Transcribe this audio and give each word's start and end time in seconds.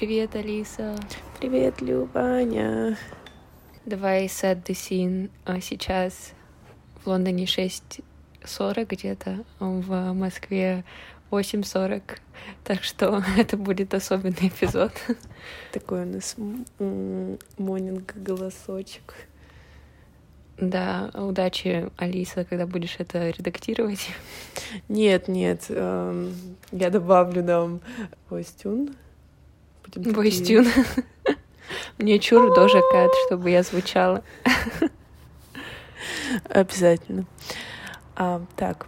Привет, 0.00 0.34
Алиса. 0.34 0.96
Привет, 1.40 1.82
Любаня. 1.82 2.96
Давай 3.84 4.24
set 4.28 4.64
the 4.64 4.72
scene. 4.72 5.28
Сейчас 5.60 6.32
в 7.04 7.06
Лондоне 7.06 7.44
6.40 7.44 8.86
где-то, 8.86 9.44
в 9.58 10.12
Москве 10.14 10.84
8.40. 11.30 12.02
Так 12.64 12.82
что 12.82 13.22
это 13.36 13.58
будет 13.58 13.92
особенный 13.92 14.48
эпизод. 14.48 14.92
Такой 15.70 16.04
у 16.04 16.06
нас 16.06 16.34
м- 16.78 17.38
монинг 17.58 18.16
голосочек. 18.16 19.14
Да, 20.56 21.10
удачи, 21.12 21.90
Алиса, 21.98 22.46
когда 22.46 22.66
будешь 22.66 22.96
это 22.96 23.28
редактировать. 23.28 24.08
Нет, 24.88 25.28
нет, 25.28 25.66
эм, 25.68 26.32
я 26.72 26.88
добавлю 26.88 27.44
нам 27.44 27.80
voice 28.30 28.88
Будем 29.96 30.14
такие- 30.14 30.16
Войстюн. 30.16 30.66
Мне 31.98 32.18
чур 32.18 32.54
тоже 32.54 32.80
кат, 32.92 33.10
чтобы 33.26 33.50
я 33.50 33.62
звучала. 33.62 34.22
Обязательно. 36.48 37.26
А, 38.16 38.42
так, 38.56 38.86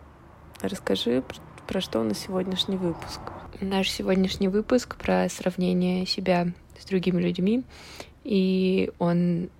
расскажи, 0.60 1.22
пр- 1.22 1.38
про 1.66 1.80
что 1.80 2.00
у 2.00 2.04
нас 2.04 2.18
сегодняшний 2.18 2.76
выпуск. 2.76 3.20
Наш 3.60 3.90
сегодняшний 3.90 4.48
выпуск 4.48 4.96
про 4.96 5.28
сравнение 5.28 6.06
себя 6.06 6.48
с 6.78 6.84
другими 6.86 7.20
людьми, 7.22 7.64
и 8.24 8.90
он 8.98 9.50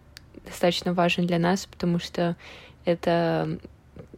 достаточно 0.47 0.93
важен 0.95 1.27
для 1.27 1.39
нас, 1.39 1.67
потому 1.67 1.99
что 1.99 2.37
это 2.85 3.59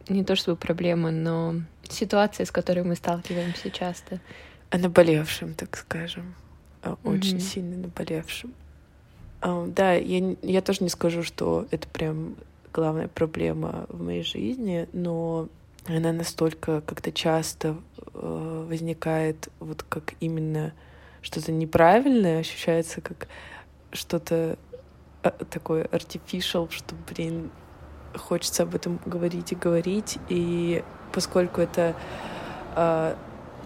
не 0.09 0.23
то 0.23 0.35
чтобы 0.35 0.57
проблема, 0.57 1.11
но 1.11 1.55
ситуация, 1.87 2.45
с 2.45 2.51
которой 2.51 2.83
мы 2.83 2.95
сталкиваемся 2.95 3.69
часто. 3.69 4.19
О 4.71 4.77
наболевшем, 4.77 5.53
так 5.53 5.75
скажем. 5.77 6.35
О 6.85 6.97
очень 7.03 7.39
сильно 7.39 7.77
наболевшем. 7.77 8.53
А, 9.41 9.65
да, 9.67 9.93
я, 9.93 10.35
я 10.41 10.61
тоже 10.61 10.83
не 10.83 10.89
скажу, 10.89 11.23
что 11.23 11.67
это 11.71 11.87
прям 11.87 12.35
главная 12.71 13.07
проблема 13.07 13.85
в 13.89 14.03
моей 14.03 14.23
жизни, 14.23 14.87
но 14.93 15.49
она 15.87 16.11
настолько 16.11 16.81
как-то 16.81 17.11
часто 17.11 17.75
э, 18.13 18.65
возникает 18.67 19.49
вот 19.59 19.83
как 19.83 20.13
именно 20.19 20.73
что-то 21.21 21.51
неправильное, 21.51 22.39
ощущается 22.39 23.01
как 23.01 23.27
что-то 23.91 24.57
э, 25.23 25.31
такое 25.49 25.85
artificial, 25.85 26.69
что, 26.71 26.95
блин, 27.09 27.51
хочется 28.15 28.63
об 28.63 28.75
этом 28.75 28.99
говорить 29.05 29.51
и 29.51 29.55
говорить, 29.55 30.17
и 30.29 30.83
поскольку 31.11 31.61
это 31.61 31.95
э, 32.75 33.15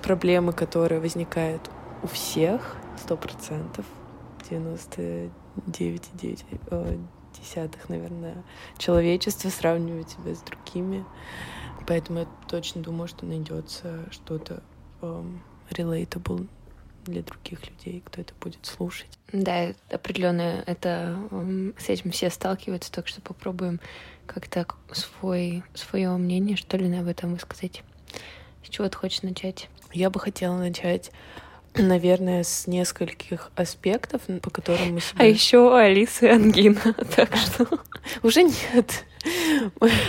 проблемы, 0.02 0.54
которые 0.54 1.02
возникают 1.02 1.70
у 2.04 2.08
всех, 2.08 2.76
сто 3.00 3.17
процентов, 3.17 3.86
99,9 4.50 6.45
э, 6.72 6.97
десятых, 7.39 7.89
наверное, 7.89 8.44
человечество 8.78 9.50
сравнивает 9.50 10.09
себя 10.09 10.36
с 10.36 10.42
другими. 10.42 11.05
Поэтому 11.88 12.20
я 12.20 12.27
точно 12.47 12.81
думаю, 12.81 13.08
что 13.08 13.25
найдется 13.25 14.05
что-то 14.11 14.61
эм, 15.02 15.42
relatable 15.72 16.47
для 17.05 17.23
других 17.23 17.67
людей, 17.70 18.03
кто 18.05 18.22
это 18.22 18.33
будет 18.39 18.66
слушать. 18.66 19.17
Да, 19.31 19.73
определенно 19.89 20.64
это 20.66 21.17
м, 21.31 21.73
с 21.77 21.89
этим 21.89 22.11
все 22.11 22.30
сталкиваются, 22.30 22.92
так 22.92 23.08
что 23.08 23.22
попробуем 23.22 23.80
как-то 24.25 24.67
свой, 24.92 25.64
свое 25.73 26.09
мнение, 26.17 26.58
что 26.58 26.77
ли, 26.77 26.95
об 26.95 27.08
этом 27.08 27.33
высказать. 27.33 27.83
С 28.64 28.70
чего 28.70 28.88
ты 28.89 28.97
хочешь 28.97 29.23
начать? 29.23 29.70
Я 29.92 30.09
бы 30.09 30.20
хотела 30.20 30.58
начать, 30.58 31.11
наверное, 31.82 32.44
с 32.44 32.68
нескольких 32.68 33.52
аспектов, 33.56 34.22
по 34.42 34.50
которым 34.50 34.94
мы 34.96 35.00
себя... 35.02 35.16
А 35.18 35.26
еще 35.26 35.58
у 35.60 35.73
Алисы 35.73 36.26
ангина, 36.26 36.94
так 37.16 37.36
что... 37.36 37.67
Уже 38.23 38.44
нет. 38.44 39.06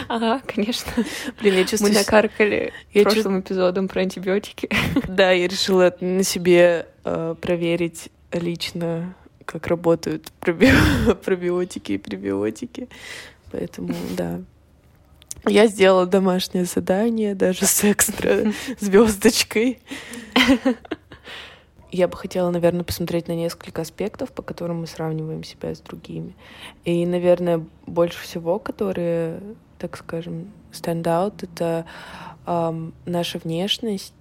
Ага, 0.08 0.40
конечно. 0.46 0.92
Блин, 1.40 1.54
я 1.54 1.60
Мы 1.62 1.66
чувствую... 1.66 1.92
с- 1.92 1.96
накаркали 1.96 2.72
Я 2.92 3.02
прошлым 3.02 3.40
эпизодом 3.40 3.88
про 3.88 4.02
антибиотики. 4.02 4.68
Да, 5.08 5.32
я 5.32 5.48
решила 5.48 5.94
на 6.00 6.22
себе 6.22 6.86
э, 7.04 7.34
проверить 7.40 8.10
лично, 8.32 9.14
как 9.44 9.66
работают 9.66 10.30
проби- 10.40 11.14
пробиотики 11.24 11.92
и 11.92 11.98
пребиотики. 11.98 12.88
Поэтому, 13.50 13.94
да. 14.16 14.40
Я 15.46 15.66
сделала 15.66 16.06
домашнее 16.06 16.64
задание, 16.66 17.34
даже 17.34 17.64
с 17.66 17.82
экстра 17.84 18.52
звездочкой. 18.78 19.80
Я 21.92 22.06
бы 22.06 22.16
хотела, 22.16 22.50
наверное, 22.50 22.84
посмотреть 22.84 23.26
на 23.28 23.32
несколько 23.32 23.82
аспектов, 23.82 24.30
по 24.32 24.42
которым 24.42 24.80
мы 24.80 24.86
сравниваем 24.86 25.42
себя 25.42 25.74
с 25.74 25.80
другими. 25.80 26.34
И, 26.84 27.04
наверное, 27.04 27.64
больше 27.86 28.22
всего, 28.22 28.58
которые, 28.58 29.40
так 29.78 29.96
скажем, 29.96 30.52
stand 30.72 31.02
out, 31.02 31.42
это 31.42 31.84
ам, 32.46 32.92
наша 33.06 33.38
внешность, 33.38 34.14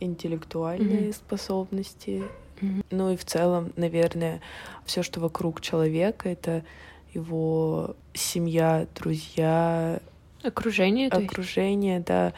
интеллектуальные 0.00 1.08
Мгм. 1.08 1.12
способности, 1.12 2.22
Мгм. 2.60 2.82
ну 2.90 3.10
и 3.10 3.16
в 3.16 3.24
целом, 3.24 3.72
наверное, 3.76 4.40
все, 4.86 5.02
что 5.02 5.20
вокруг 5.20 5.60
человека, 5.60 6.28
это 6.28 6.64
его 7.12 7.96
семья, 8.14 8.86
друзья, 8.94 10.00
Окружение, 10.42 11.08
окружение, 11.08 12.00
да, 12.00 12.32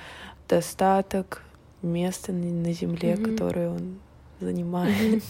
достаток, 0.49 1.43
место 1.83 2.33
на 2.33 2.73
земле, 2.73 3.17
Мгм. 3.17 3.37
которое 3.37 3.71
он 3.71 3.99
занимает. 4.41 5.23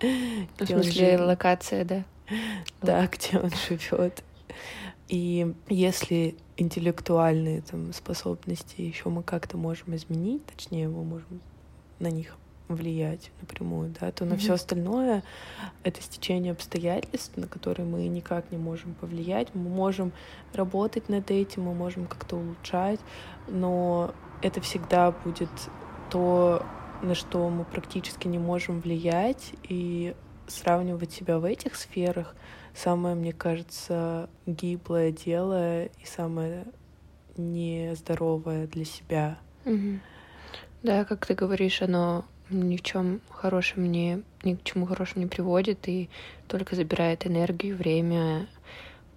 В 0.00 0.66
смысле, 0.66 1.18
локация, 1.18 1.84
да? 1.84 2.04
Да, 2.80 3.06
где 3.06 3.38
он 3.38 3.50
живет. 3.50 4.22
И 5.08 5.54
если 5.68 6.36
интеллектуальные 6.56 7.62
там, 7.62 7.92
способности 7.92 8.80
еще 8.80 9.08
мы 9.08 9.22
как-то 9.22 9.56
можем 9.56 9.96
изменить, 9.96 10.46
точнее, 10.46 10.88
мы 10.88 11.04
можем 11.04 11.40
на 11.98 12.08
них 12.08 12.36
влиять 12.68 13.32
напрямую, 13.40 13.92
да, 14.00 14.12
то 14.12 14.24
на 14.24 14.34
Мгм. 14.34 14.38
все 14.38 14.52
остальное 14.54 15.24
это 15.82 16.00
стечение 16.00 16.52
обстоятельств, 16.52 17.36
на 17.36 17.48
которые 17.48 17.86
мы 17.86 18.06
никак 18.06 18.50
не 18.52 18.58
можем 18.58 18.94
повлиять. 18.94 19.48
Мы 19.54 19.68
можем 19.68 20.12
работать 20.54 21.08
над 21.08 21.30
этим, 21.30 21.64
мы 21.64 21.74
можем 21.74 22.06
как-то 22.06 22.36
улучшать, 22.36 23.00
но 23.48 24.14
это 24.42 24.60
всегда 24.60 25.10
будет 25.10 25.50
то, 26.10 26.64
на 27.02 27.14
что 27.14 27.48
мы 27.48 27.64
практически 27.64 28.28
не 28.28 28.38
можем 28.38 28.80
влиять, 28.80 29.52
и 29.62 30.14
сравнивать 30.46 31.12
себя 31.12 31.38
в 31.38 31.44
этих 31.44 31.76
сферах 31.76 32.34
самое, 32.74 33.14
мне 33.14 33.32
кажется, 33.32 34.28
гиблое 34.46 35.12
дело 35.12 35.84
и 35.84 36.04
самое 36.04 36.66
нездоровое 37.36 38.66
для 38.66 38.84
себя. 38.84 39.38
Мгм. 39.64 40.00
Да, 40.82 41.04
как 41.04 41.26
ты 41.26 41.34
говоришь, 41.34 41.82
оно 41.82 42.24
ни 42.48 42.76
в 42.76 42.82
чем 42.82 43.20
хорошем 43.30 43.90
не, 43.90 44.22
ни 44.42 44.54
к 44.54 44.64
чему 44.64 44.86
хорошему 44.86 45.24
не 45.24 45.28
приводит 45.28 45.88
и 45.88 46.10
только 46.48 46.74
забирает 46.74 47.26
энергию, 47.26 47.76
время, 47.76 48.48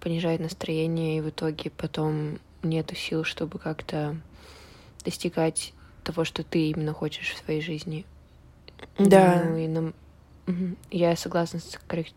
понижает 0.00 0.40
настроение, 0.40 1.18
и 1.18 1.20
в 1.20 1.30
итоге 1.30 1.70
потом 1.70 2.38
нету 2.62 2.94
сил, 2.94 3.24
чтобы 3.24 3.58
как-то 3.58 4.16
достигать 5.04 5.72
того, 6.04 6.24
что 6.24 6.42
ты 6.44 6.70
именно 6.70 6.92
хочешь 6.92 7.32
в 7.32 7.44
своей 7.44 7.60
жизни. 7.60 8.04
Да. 8.98 9.42
Ну, 9.44 9.56
и. 9.56 9.92
Мгм. 10.46 10.76
Я 10.90 11.16
согласна 11.16 11.58
с 11.58 11.78
коррек- 11.88 12.12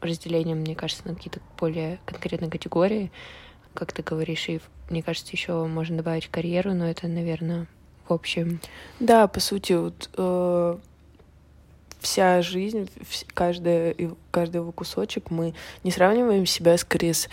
разделением, 0.00 0.58
мне 0.58 0.74
кажется, 0.74 1.06
на 1.06 1.14
какие-то 1.14 1.40
более 1.58 1.98
конкретные 2.04 2.50
категории. 2.50 3.10
Как 3.74 3.92
ты 3.92 4.02
говоришь, 4.02 4.48
и 4.48 4.60
мне 4.90 5.02
кажется, 5.02 5.32
еще 5.32 5.64
можно 5.66 5.96
добавить 5.96 6.28
карьеру, 6.28 6.74
но 6.74 6.88
это, 6.88 7.08
наверное, 7.08 7.66
в 8.08 8.12
общем. 8.12 8.60
Да, 8.98 9.28
по 9.28 9.40
сути, 9.40 9.72
вот 9.72 10.10
э, 10.16 10.78
вся 12.00 12.42
жизнь, 12.42 12.90
каждая, 13.32 13.94
каждый 14.30 14.56
его 14.56 14.72
кусочек, 14.72 15.30
мы 15.30 15.54
не 15.84 15.90
сравниваем 15.90 16.46
себя 16.46 16.76
скорее 16.76 17.14
с 17.14 17.28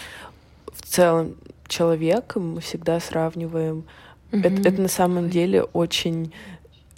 в 0.72 0.84
целом 0.84 1.36
человеком, 1.68 2.54
мы 2.54 2.62
всегда 2.62 3.00
сравниваем. 3.00 3.84
Это, 4.32 4.50
Мгм. 4.50 4.62
это 4.66 4.82
на 4.82 4.88
самом 4.88 5.30
деле 5.30 5.64
очень 5.64 6.34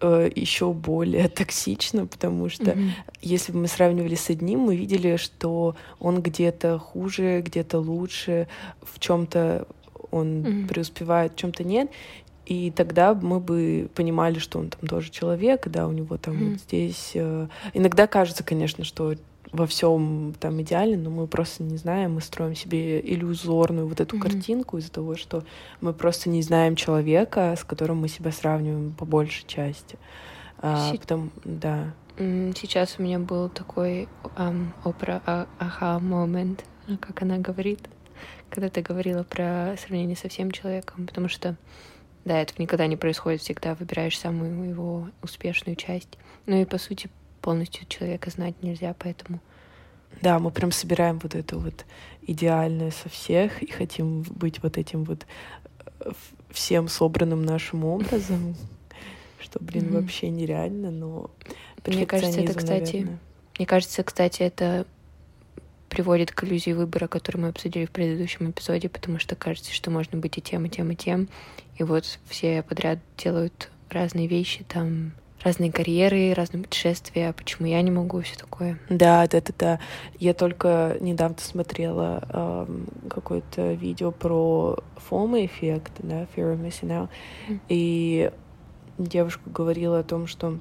еще 0.01 0.71
более 0.73 1.27
токсично, 1.29 2.05
потому 2.07 2.49
что 2.49 2.71
Мгм. 2.71 2.91
если 3.21 3.51
бы 3.51 3.59
мы 3.59 3.67
сравнивали 3.67 4.15
с 4.15 4.29
одним, 4.29 4.59
мы 4.61 4.75
видели, 4.77 5.17
что 5.17 5.75
он 5.99 6.21
где-то 6.21 6.79
хуже, 6.79 7.41
где-то 7.41 7.79
лучше, 7.79 8.47
в 8.81 8.99
чем-то 8.99 9.67
он 10.11 10.41
Мгм. 10.41 10.67
преуспевает, 10.69 11.33
в 11.33 11.35
чем-то 11.35 11.63
нет. 11.63 11.91
И 12.45 12.71
тогда 12.71 13.13
мы 13.13 13.39
бы 13.39 13.89
понимали, 13.93 14.39
что 14.39 14.57
он 14.59 14.69
там 14.69 14.87
тоже 14.87 15.11
человек, 15.11 15.67
да, 15.67 15.87
у 15.87 15.91
него 15.91 16.17
там 16.17 16.35
Мгм. 16.35 16.51
вот 16.51 16.59
здесь. 16.61 17.11
э, 17.13 17.47
Иногда 17.73 18.07
кажется, 18.07 18.43
конечно, 18.43 18.83
что 18.85 19.15
во 19.51 19.65
всем 19.65 20.33
там 20.39 20.61
идеально, 20.61 20.97
но 20.97 21.09
мы 21.09 21.27
просто 21.27 21.63
не 21.63 21.77
знаем, 21.77 22.13
мы 22.15 22.21
строим 22.21 22.55
себе 22.55 22.99
иллюзорную 22.99 23.87
вот 23.87 23.99
эту 23.99 24.15
Мгм. 24.15 24.23
картинку 24.23 24.77
из-за 24.77 24.91
того, 24.91 25.15
что 25.15 25.43
мы 25.81 25.93
просто 25.93 26.29
не 26.29 26.41
знаем 26.41 26.75
человека, 26.75 27.55
с 27.57 27.63
которым 27.63 27.97
мы 27.97 28.07
себя 28.09 28.31
сравниваем 28.31 28.93
по 28.93 29.05
большей 29.05 29.47
части. 29.47 29.97
А, 30.59 30.91
Си- 30.91 30.97
потом, 30.99 31.31
да. 31.43 31.93
Сейчас 32.17 32.95
у 32.99 33.03
меня 33.03 33.17
был 33.17 33.47
такой 33.49 34.09
um, 34.35 34.67
опра 34.83 35.21
а, 35.25 35.47
аха 35.57 35.99
момент, 35.99 36.65
как 36.99 37.21
она 37.21 37.37
говорит, 37.37 37.87
когда 38.49 38.69
ты 38.69 38.81
говорила 38.81 39.23
про 39.23 39.75
сравнение 39.79 40.17
со 40.17 40.27
всем 40.27 40.51
человеком, 40.51 41.07
потому 41.07 41.29
что 41.29 41.55
да, 42.25 42.41
этого 42.41 42.61
никогда 42.61 42.87
не 42.87 42.97
происходит, 42.97 43.41
всегда 43.41 43.73
выбираешь 43.73 44.19
самую 44.19 44.69
его 44.69 45.07
успешную 45.23 45.77
часть. 45.77 46.17
Ну 46.45 46.61
и 46.61 46.65
по 46.65 46.77
сути 46.77 47.09
полностью 47.39 47.87
человека 47.87 48.29
знать 48.29 48.61
нельзя, 48.61 48.95
поэтому 48.97 49.39
да, 50.21 50.39
мы 50.39 50.51
прям 50.51 50.71
собираем 50.71 51.19
вот 51.19 51.35
это 51.35 51.57
вот 51.57 51.85
идеальное 52.23 52.91
со 52.91 53.09
всех 53.09 53.61
и 53.63 53.71
хотим 53.71 54.23
быть 54.23 54.61
вот 54.61 54.77
этим 54.77 55.03
вот 55.03 55.25
э, 56.01 56.11
всем 56.49 56.87
собранным 56.87 57.43
нашим 57.43 57.85
образом, 57.85 58.55
что, 59.39 59.59
блин, 59.61 59.93
вообще 59.93 60.29
нереально, 60.29 60.91
но 60.91 61.31
мне 61.85 62.05
кажется, 62.05 62.41
это, 62.41 62.53
кстати, 62.53 63.07
мне 63.57 63.65
кажется, 63.65 64.03
кстати, 64.03 64.43
это 64.43 64.85
приводит 65.89 66.31
к 66.31 66.43
иллюзии 66.43 66.71
выбора, 66.71 67.07
который 67.07 67.37
мы 67.37 67.47
обсудили 67.49 67.85
в 67.85 67.91
предыдущем 67.91 68.51
эпизоде, 68.51 68.89
потому 68.89 69.19
что 69.19 69.35
кажется, 69.35 69.73
что 69.73 69.89
можно 69.89 70.17
быть 70.17 70.37
и 70.37 70.41
тем, 70.41 70.65
и 70.65 70.69
тем, 70.69 70.91
и 70.91 70.95
тем, 70.95 71.29
и 71.77 71.83
вот 71.83 72.19
все 72.27 72.61
подряд 72.61 72.99
делают 73.17 73.69
разные 73.89 74.27
вещи, 74.27 74.63
там 74.67 75.13
разные 75.43 75.71
карьеры, 75.71 76.33
разные 76.33 76.63
путешествия, 76.63 77.33
почему 77.33 77.67
я 77.67 77.81
не 77.81 77.91
могу, 77.91 78.21
все 78.21 78.37
такое. 78.37 78.79
Да, 78.89 79.25
да, 79.27 79.41
да, 79.41 79.53
да. 79.57 79.79
Я 80.19 80.33
только 80.33 80.97
недавно 80.99 81.37
смотрела 81.39 82.23
эм, 82.29 82.87
какое-то 83.09 83.73
видео 83.73 84.11
про 84.11 84.77
FOMO 85.09 85.45
эффект, 85.45 85.93
да, 85.99 86.23
Fear 86.35 86.55
of 86.55 86.61
Missing 86.61 86.89
Out, 86.89 87.09
mm. 87.47 87.59
и 87.69 88.31
девушка 88.97 89.41
говорила 89.45 89.99
о 89.99 90.03
том, 90.03 90.27
что 90.27 90.59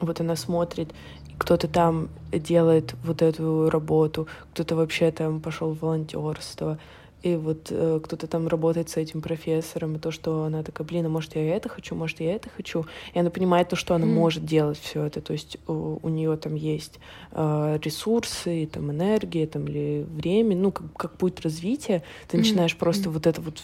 вот 0.00 0.20
она 0.20 0.36
смотрит, 0.36 0.92
кто-то 1.38 1.68
там 1.68 2.08
делает 2.30 2.94
вот 3.02 3.22
эту 3.22 3.68
работу, 3.70 4.28
кто-то 4.52 4.76
вообще 4.76 5.10
там 5.10 5.40
пошел 5.40 5.74
в 5.74 5.80
волонтерство, 5.80 6.78
и 7.22 7.36
вот 7.36 7.68
э, 7.70 8.00
кто-то 8.02 8.26
там 8.26 8.48
работает 8.48 8.90
с 8.90 8.96
этим 8.96 9.22
профессором, 9.22 9.96
и 9.96 9.98
то, 9.98 10.10
что 10.10 10.44
она 10.44 10.62
такая, 10.62 10.86
блин, 10.86 11.06
а 11.06 11.08
может 11.08 11.36
я 11.36 11.56
это 11.56 11.68
хочу, 11.68 11.94
может 11.94 12.20
я 12.20 12.34
это 12.34 12.48
хочу, 12.50 12.84
и 13.14 13.18
она 13.18 13.30
понимает 13.30 13.68
то, 13.68 13.76
что 13.76 13.94
она 13.94 14.06
mm. 14.06 14.12
может 14.12 14.44
делать 14.44 14.78
все 14.78 15.04
это, 15.04 15.20
то 15.20 15.32
есть 15.32 15.58
у, 15.68 15.98
у 16.02 16.08
нее 16.08 16.36
там 16.36 16.54
есть 16.54 16.98
э, 17.30 17.78
ресурсы, 17.82 18.68
там 18.72 18.90
энергия, 18.90 19.46
там 19.46 19.66
или 19.66 20.04
время, 20.08 20.56
ну 20.56 20.72
как, 20.72 20.92
как 20.94 21.16
будет 21.16 21.40
развитие, 21.40 22.02
ты 22.28 22.36
mm. 22.36 22.40
начинаешь 22.40 22.76
просто 22.76 23.08
mm. 23.08 23.12
вот 23.12 23.26
это 23.26 23.40
вот 23.40 23.62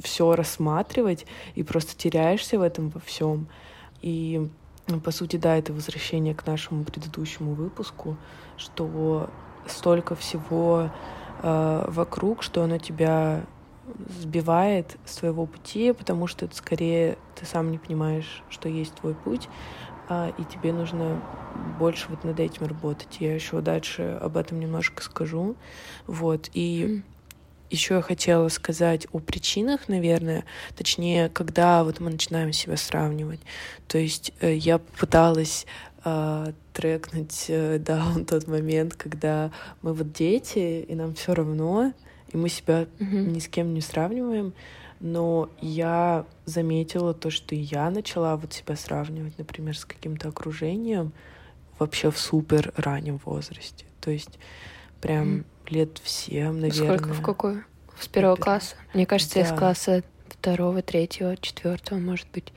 все 0.00 0.34
рассматривать 0.36 1.26
и 1.54 1.62
просто 1.62 1.96
теряешься 1.96 2.58
в 2.58 2.62
этом 2.62 2.90
во 2.90 3.00
всем. 3.00 3.48
И 4.00 4.48
по 5.04 5.10
сути, 5.10 5.36
да, 5.36 5.56
это 5.56 5.72
возвращение 5.72 6.34
к 6.34 6.46
нашему 6.46 6.84
предыдущему 6.84 7.54
выпуску, 7.54 8.16
что 8.56 9.30
столько 9.66 10.14
всего 10.16 10.90
э, 11.42 11.84
вокруг, 11.88 12.42
что 12.42 12.62
оно 12.62 12.78
тебя 12.78 13.44
сбивает 14.20 14.96
с 15.04 15.16
твоего 15.16 15.46
пути, 15.46 15.92
потому 15.92 16.26
что 16.26 16.44
это 16.44 16.54
скорее 16.56 17.18
ты 17.34 17.46
сам 17.46 17.70
не 17.70 17.78
понимаешь, 17.78 18.42
что 18.48 18.68
есть 18.68 18.94
твой 18.94 19.14
путь, 19.14 19.48
а, 20.08 20.32
и 20.38 20.44
тебе 20.44 20.72
нужно 20.72 21.20
больше 21.78 22.06
вот 22.08 22.24
над 22.24 22.38
этим 22.38 22.66
работать. 22.66 23.16
Я 23.20 23.34
еще 23.34 23.60
дальше 23.60 24.18
об 24.20 24.36
этом 24.36 24.60
немножко 24.60 25.02
скажу. 25.02 25.56
Вот. 26.06 26.50
И 26.54 27.02
еще 27.70 27.94
я 27.94 28.02
хотела 28.02 28.48
сказать 28.48 29.06
о 29.12 29.18
причинах, 29.18 29.88
наверное, 29.88 30.44
точнее, 30.76 31.30
когда 31.30 31.84
вот 31.84 32.00
мы 32.00 32.10
начинаем 32.10 32.52
себя 32.52 32.76
сравнивать. 32.76 33.40
То 33.88 33.98
есть 33.98 34.32
э, 34.40 34.54
я 34.54 34.78
пыталась 34.78 35.66
э, 36.04 36.52
трекнуть 36.72 37.46
э, 37.48 37.78
даун 37.84 38.24
тот 38.24 38.46
момент, 38.46 38.94
когда 38.94 39.50
мы 39.82 39.92
вот 39.92 40.12
дети, 40.12 40.84
и 40.88 40.94
нам 40.94 41.14
все 41.14 41.34
равно, 41.34 41.92
и 42.30 42.36
мы 42.36 42.48
себя 42.48 42.86
mm-hmm. 42.98 43.30
ни 43.30 43.38
с 43.38 43.48
кем 43.48 43.74
не 43.74 43.80
сравниваем. 43.80 44.54
Но 45.00 45.50
я 45.60 46.26
заметила 46.44 47.12
то, 47.12 47.30
что 47.30 47.56
я 47.56 47.90
начала 47.90 48.36
вот 48.36 48.52
себя 48.52 48.76
сравнивать, 48.76 49.36
например, 49.36 49.76
с 49.76 49.84
каким-то 49.84 50.28
окружением 50.28 51.12
вообще 51.78 52.12
в 52.12 52.18
супер 52.18 52.72
раннем 52.76 53.20
возрасте. 53.24 53.84
То 54.00 54.10
есть 54.12 54.38
прям 55.00 55.38
mm 55.38 55.44
лет 55.68 55.98
в 55.98 56.08
семь, 56.08 56.60
наверное. 56.60 56.98
Сколько, 56.98 57.14
в 57.14 57.22
какой? 57.22 57.62
С 57.98 58.08
первого 58.08 58.36
класса? 58.36 58.76
Мне 58.94 59.06
кажется, 59.06 59.34
да. 59.34 59.40
я 59.40 59.46
с 59.46 59.58
класса 59.58 60.02
второго, 60.28 60.82
третьего, 60.82 61.36
четвертого, 61.36 61.98
может 61.98 62.26
быть. 62.32 62.52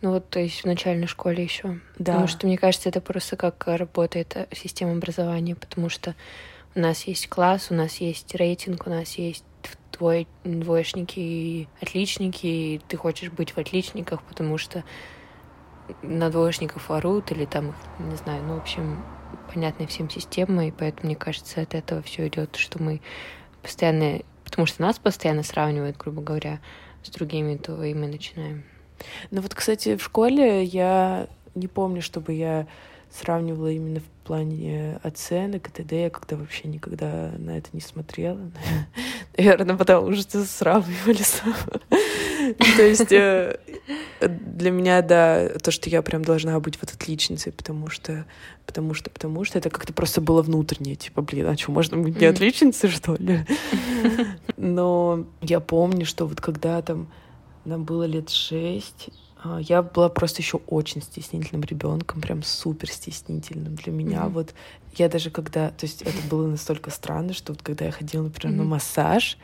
Ну 0.00 0.12
вот, 0.12 0.30
то 0.30 0.38
есть 0.38 0.62
в 0.62 0.64
начальной 0.64 1.08
школе 1.08 1.42
еще. 1.42 1.80
Да. 1.98 2.12
Потому 2.12 2.28
что, 2.28 2.46
мне 2.46 2.56
кажется, 2.56 2.88
это 2.88 3.00
просто 3.00 3.36
как 3.36 3.66
работает 3.66 4.36
э, 4.36 4.46
система 4.52 4.92
образования, 4.92 5.56
потому 5.56 5.88
что 5.88 6.14
у 6.74 6.80
нас 6.80 7.02
есть 7.04 7.28
класс, 7.28 7.68
у 7.70 7.74
нас 7.74 7.96
есть 7.96 8.34
рейтинг, 8.34 8.86
у 8.86 8.90
нас 8.90 9.14
есть 9.14 9.44
твой 9.90 10.28
двоечники 10.44 11.18
и 11.18 11.68
отличники, 11.80 12.46
и 12.46 12.80
ты 12.86 12.96
хочешь 12.96 13.30
быть 13.30 13.50
в 13.50 13.58
отличниках, 13.58 14.22
потому 14.22 14.56
что 14.56 14.84
на 16.02 16.30
двоечников 16.30 16.88
воруют 16.88 17.32
или 17.32 17.44
там, 17.44 17.74
не 17.98 18.14
знаю, 18.16 18.44
ну, 18.44 18.54
в 18.54 18.58
общем, 18.58 19.02
понятная 19.52 19.88
всем 19.88 20.08
система, 20.08 20.68
и 20.68 20.70
поэтому, 20.70 21.06
мне 21.06 21.16
кажется, 21.16 21.60
от 21.60 21.74
этого 21.74 22.02
все 22.02 22.28
идет, 22.28 22.54
что 22.54 22.80
мы 22.80 23.00
постоянно, 23.62 24.20
потому 24.44 24.66
что 24.66 24.82
нас 24.82 25.00
постоянно 25.00 25.42
сравнивают, 25.42 25.96
грубо 25.96 26.22
говоря, 26.22 26.60
с 27.02 27.10
другими, 27.10 27.56
то 27.56 27.82
и 27.82 27.94
мы 27.94 28.06
начинаем 28.06 28.64
ну 29.30 29.40
вот, 29.40 29.54
кстати, 29.54 29.96
в 29.96 30.02
школе 30.02 30.64
я 30.64 31.26
не 31.54 31.68
помню, 31.68 32.02
чтобы 32.02 32.32
я 32.32 32.66
сравнивала 33.10 33.70
именно 33.70 34.00
в 34.00 34.26
плане 34.26 35.00
оценок 35.02 35.68
и 35.68 35.70
т.д. 35.70 36.02
Я 36.02 36.10
когда 36.10 36.36
вообще 36.36 36.68
никогда 36.68 37.32
на 37.38 37.56
это 37.56 37.68
не 37.72 37.80
смотрела. 37.80 38.50
Наверное, 39.36 39.76
потому 39.76 40.14
что 40.14 40.44
сравнивали 40.44 41.22
То 42.76 42.82
есть 42.82 43.12
э, 43.12 43.58
для 44.20 44.70
меня, 44.70 45.02
да, 45.02 45.48
то, 45.62 45.70
что 45.70 45.88
я 45.90 46.02
прям 46.02 46.24
должна 46.24 46.58
быть 46.60 46.78
вот 46.80 46.92
отличницей, 46.92 47.52
потому 47.52 47.88
что, 47.88 48.26
потому 48.66 48.94
что, 48.94 49.10
потому 49.10 49.44
что 49.44 49.58
это 49.58 49.70
как-то 49.70 49.92
просто 49.92 50.20
было 50.20 50.42
внутреннее, 50.42 50.96
типа, 50.96 51.22
блин, 51.22 51.46
а 51.46 51.56
что, 51.56 51.72
можно 51.72 51.96
быть 51.96 52.20
не 52.20 52.26
отличницей, 52.26 52.90
что 52.90 53.16
ли? 53.16 53.46
Но 54.56 55.26
я 55.40 55.60
помню, 55.60 56.04
что 56.04 56.26
вот 56.26 56.40
когда 56.40 56.80
там 56.82 57.08
нам 57.64 57.84
было 57.84 58.04
лет 58.04 58.30
шесть. 58.30 59.10
А, 59.42 59.58
я 59.60 59.82
была 59.82 60.08
просто 60.08 60.42
еще 60.42 60.58
очень 60.66 61.02
стеснительным 61.02 61.62
ребенком, 61.62 62.20
прям 62.20 62.42
супер 62.42 62.90
стеснительным 62.90 63.76
для 63.76 63.92
меня. 63.92 64.22
Mm-hmm. 64.22 64.30
Вот 64.30 64.54
я 64.96 65.08
даже 65.08 65.30
когда, 65.30 65.70
то 65.70 65.86
есть 65.86 66.02
это 66.02 66.16
было 66.28 66.46
настолько 66.46 66.90
странно, 66.90 67.32
что 67.32 67.52
вот 67.52 67.62
когда 67.62 67.84
я 67.84 67.92
ходила, 67.92 68.24
например, 68.24 68.54
mm-hmm. 68.54 68.58
на 68.58 68.64
массаж, 68.64 69.38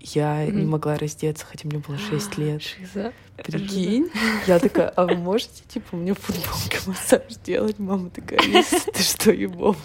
я 0.00 0.44
mm-hmm. 0.44 0.52
не 0.52 0.64
могла 0.66 0.98
раздеться, 0.98 1.46
хотя 1.46 1.68
мне 1.68 1.78
было 1.78 1.98
6 1.98 2.38
лет. 2.38 2.62
Шиза. 2.62 3.12
Прикинь. 3.36 4.08
Я 4.46 4.58
такая, 4.58 4.88
а 4.88 5.06
вы 5.06 5.16
можете, 5.16 5.62
типа, 5.68 5.96
мне 5.96 6.14
футболкой 6.14 6.80
массаж 6.86 7.22
делать? 7.44 7.78
Мама 7.78 8.10
такая, 8.10 8.40
ты 8.40 9.02
что, 9.02 9.32
ебала? 9.32 9.76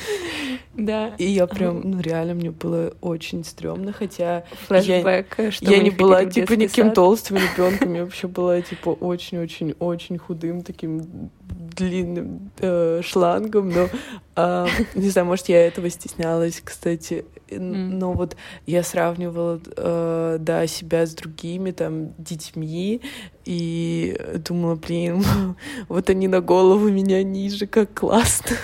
Да. 0.74 1.14
И 1.18 1.24
я 1.24 1.46
прям, 1.46 1.82
ну 1.82 2.00
реально, 2.00 2.34
мне 2.34 2.50
было 2.50 2.94
очень 3.00 3.44
стрёмно, 3.44 3.92
хотя 3.92 4.44
Флэшбэк, 4.68 5.34
я, 5.38 5.50
что 5.50 5.70
я 5.70 5.78
не 5.82 5.90
была 5.90 6.24
типа 6.24 6.52
никаким 6.52 6.92
толстым 6.92 7.36
ребенком, 7.56 7.94
я 7.94 8.04
вообще 8.04 8.28
была 8.28 8.60
типа 8.60 8.90
очень-очень-очень 8.90 10.18
худым 10.18 10.62
таким 10.62 11.30
длинным 11.76 12.50
э, 12.58 13.00
шлангом, 13.02 13.70
но 13.70 13.88
э, 14.36 14.66
не 14.94 15.10
знаю, 15.10 15.26
может 15.26 15.48
я 15.48 15.66
этого 15.66 15.90
стеснялась, 15.90 16.60
кстати, 16.64 17.24
mm. 17.48 17.58
но 17.58 18.12
вот 18.12 18.36
я 18.66 18.82
сравнивала, 18.82 19.60
э, 19.76 20.36
да, 20.40 20.66
себя 20.66 21.06
с 21.06 21.14
другими 21.14 21.72
там 21.72 22.12
детьми 22.18 23.00
и 23.44 24.18
думала, 24.46 24.76
блин, 24.76 25.24
вот 25.88 26.10
они 26.10 26.28
на 26.28 26.40
голову 26.40 26.88
меня 26.88 27.22
ниже, 27.22 27.66
как 27.66 27.94
классно. 27.94 28.56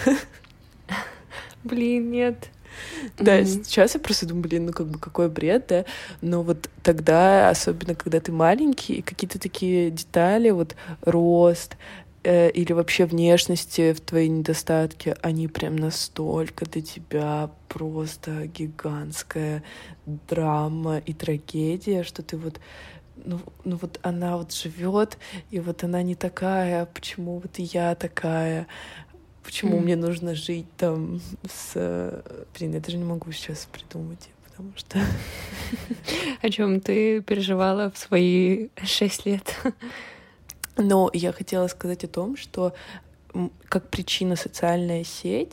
Блин, 1.66 2.11
нет. 2.11 2.50
Да, 3.18 3.40
mm-hmm. 3.40 3.64
сейчас 3.64 3.94
я 3.94 4.00
просто 4.00 4.26
думаю, 4.26 4.42
блин, 4.42 4.66
ну 4.66 4.73
как 4.73 4.87
бы 4.87 4.99
какой 4.99 5.28
бред, 5.28 5.66
да, 5.68 5.85
но 6.20 6.42
вот 6.42 6.68
тогда, 6.82 7.49
особенно 7.49 7.94
когда 7.94 8.20
ты 8.20 8.32
маленький, 8.32 9.02
какие-то 9.02 9.38
такие 9.38 9.90
детали, 9.90 10.50
вот 10.50 10.76
рост 11.02 11.76
э, 12.23 12.50
или 12.50 12.73
вообще 12.73 13.06
внешности 13.06 13.92
в 13.92 14.00
твои 14.00 14.28
недостатки, 14.28 15.16
они 15.23 15.49
прям 15.49 15.76
настолько 15.76 16.66
для 16.66 16.82
тебя 16.82 17.50
просто 17.68 18.46
гигантская 18.46 19.62
драма 20.04 20.99
и 20.99 21.14
трагедия, 21.14 22.02
что 22.02 22.23
ты 22.23 22.37
вот 22.37 22.61
ну, 23.25 23.40
ну 23.64 23.76
вот 23.76 23.99
она 24.02 24.37
вот 24.37 24.52
живет, 24.52 25.18
и 25.50 25.58
вот 25.61 25.85
она 25.85 26.02
не 26.02 26.14
такая, 26.14 26.87
почему 26.87 27.38
вот 27.38 27.58
я 27.58 27.94
такая, 27.94 28.66
почему 29.46 29.78
mm. 29.78 29.80
мне 29.80 29.96
нужно 29.96 30.34
жить 30.34 30.66
там 30.76 31.20
с... 31.48 32.22
Блин, 32.58 32.74
я 32.74 32.80
даже 32.80 32.96
не 32.96 33.04
могу 33.04 33.30
сейчас 33.30 33.68
придумать, 33.70 34.28
потому 34.44 34.72
что... 34.74 34.98
О 36.42 36.50
чем 36.50 36.80
ты 36.80 37.22
переживала 37.22 37.90
в 37.92 37.96
свои 37.96 38.68
шесть 38.82 39.24
лет? 39.24 39.54
Но 40.76 41.10
я 41.14 41.32
хотела 41.32 41.68
сказать 41.68 42.04
о 42.04 42.08
том, 42.08 42.36
что 42.36 42.74
как 43.68 43.88
причина 43.88 44.36
социальная 44.36 45.04
сеть, 45.04 45.52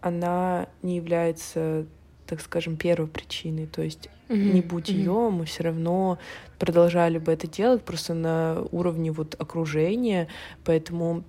она 0.00 0.68
не 0.82 0.96
является, 0.96 1.84
так 2.26 2.40
скажем, 2.40 2.76
первой 2.76 3.08
причиной. 3.08 3.66
То 3.66 3.82
есть 3.82 4.08
mm-hmm. 4.28 4.52
не 4.52 4.60
будь 4.62 4.88
mm-hmm. 4.88 4.94
ее, 4.94 5.30
мы 5.30 5.44
все 5.44 5.64
равно 5.64 6.18
продолжали 6.58 7.18
бы 7.18 7.32
это 7.32 7.46
делать 7.46 7.82
просто 7.82 8.14
на 8.14 8.62
уровне 8.70 9.12
вот 9.12 9.34
окружения. 9.38 10.28
Поэтому 10.64 11.24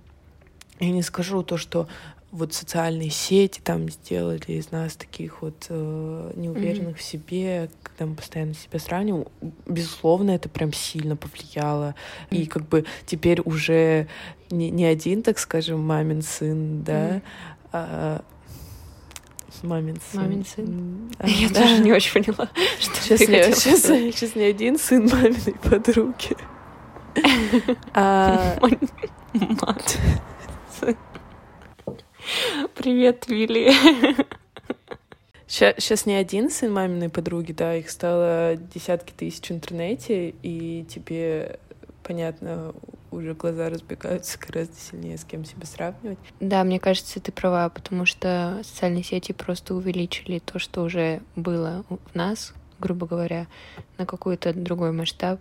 я 0.80 0.92
не 0.92 1.01
скажу 1.01 1.44
то, 1.44 1.58
что 1.58 1.88
вот 2.34 2.51
социальные 2.51 3.12
сети 3.12 3.62
там 3.63 3.89
сделали 3.89 4.44
из 4.48 4.72
нас 4.72 4.96
таких 4.96 5.44
вот 5.44 5.68
э, 5.70 6.32
неуверенных 6.36 6.96
mm-hmm. 6.96 7.00
в 7.00 7.03
себе, 7.03 7.70
когда 7.84 8.08
мы 8.08 8.15
постоянно 8.15 8.56
себя 8.56 8.80
сравниваем. 8.80 9.27
Безусловно, 9.68 10.32
это 10.32 10.50
прям 10.50 10.74
сильно 10.74 11.15
повлияло. 11.15 11.94
Mm-hmm. 12.32 12.38
И 12.38 12.46
как 12.48 12.68
бы 12.68 12.86
теперь 13.06 13.39
уже 13.42 14.08
не, 14.50 14.72
не 14.72 14.86
один, 14.86 15.22
так 15.22 15.38
скажем, 15.38 15.82
мамин 15.82 16.24
сын, 16.24 16.84
да, 16.84 17.18
mm-hmm. 17.18 17.22
а, 17.72 18.24
мамин 19.62 20.00
сын. 20.12 20.22
Мамин 20.22 20.44
сын. 20.44 21.12
А, 21.20 21.27
я 21.30 21.50
да. 21.50 21.62
тоже 21.62 21.84
не 21.84 21.94
очень 21.94 22.13
поняла, 22.13 22.50
что 22.80 22.96
сейчас, 22.96 23.20
ты 23.20 23.27
не, 23.27 23.53
сейчас, 23.53 23.82
сейчас 23.84 24.36
не 24.36 24.44
один 24.46 24.80
сын 24.80 25.06
маминой 25.06 25.56
подруги. 25.62 26.36
а... 27.94 28.58
Мат. 29.34 30.00
Привет, 32.75 33.28
Вилли. 33.28 33.72
Сейчас 35.48 36.06
не 36.06 36.16
один 36.16 36.50
сын 36.50 36.74
маминой 36.74 37.10
подруги, 37.10 37.52
да, 37.52 37.75
их 37.75 37.90
стало 37.90 38.56
десятки 38.56 39.12
тысяч 39.12 39.50
в 39.50 39.52
интернете, 39.52 40.34
и 40.42 40.84
тебе, 40.90 41.60
понятно, 42.02 42.74
уже 43.12 43.36
глаза 43.36 43.70
разбегаются 43.70 44.40
гораздо 44.40 44.75
сильнее, 44.75 45.18
с 45.18 45.24
кем 45.24 45.46
себя 45.46 45.68
сравнивать. 45.68 46.18
Да, 46.40 46.63
мне 46.63 46.80
кажется, 46.80 47.20
ты 47.20 47.32
права, 47.32 47.70
потому 47.70 48.06
что 48.06 48.62
социальные 48.63 49.04
сети 49.04 49.32
просто 49.32 49.75
увеличили 49.75 50.40
то, 50.40 50.58
что 50.58 50.82
уже 50.82 51.22
было 51.36 51.86
в 51.90 52.16
нас, 52.16 52.54
грубо 52.80 53.06
говоря, 53.06 53.46
на 54.00 54.08
какой-то 54.08 54.54
другой 54.54 54.92
масштаб. 54.92 55.40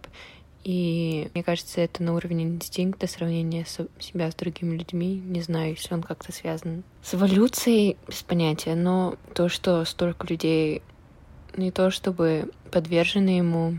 И 0.64 1.28
мне 1.34 1.42
кажется, 1.42 1.80
это 1.80 2.02
на 2.02 2.14
уровне 2.14 2.44
инстинкта, 2.44 3.06
сравнения 3.06 3.64
с, 3.64 3.86
себя 3.98 4.30
с 4.30 4.34
другими 4.34 4.76
людьми. 4.76 5.16
Не 5.16 5.42
знаю, 5.42 5.70
если 5.70 5.92
он 5.94 6.02
как-то 6.02 6.32
связан 6.32 6.84
с 7.02 7.14
эволюцией, 7.14 7.96
без 8.06 8.22
понятия. 8.22 8.74
Но 8.74 9.16
то, 9.34 9.48
что 9.48 9.84
столько 9.84 10.26
людей 10.28 10.82
не 11.56 11.70
то 11.70 11.90
чтобы 11.90 12.50
подвержены 12.70 13.30
ему, 13.30 13.78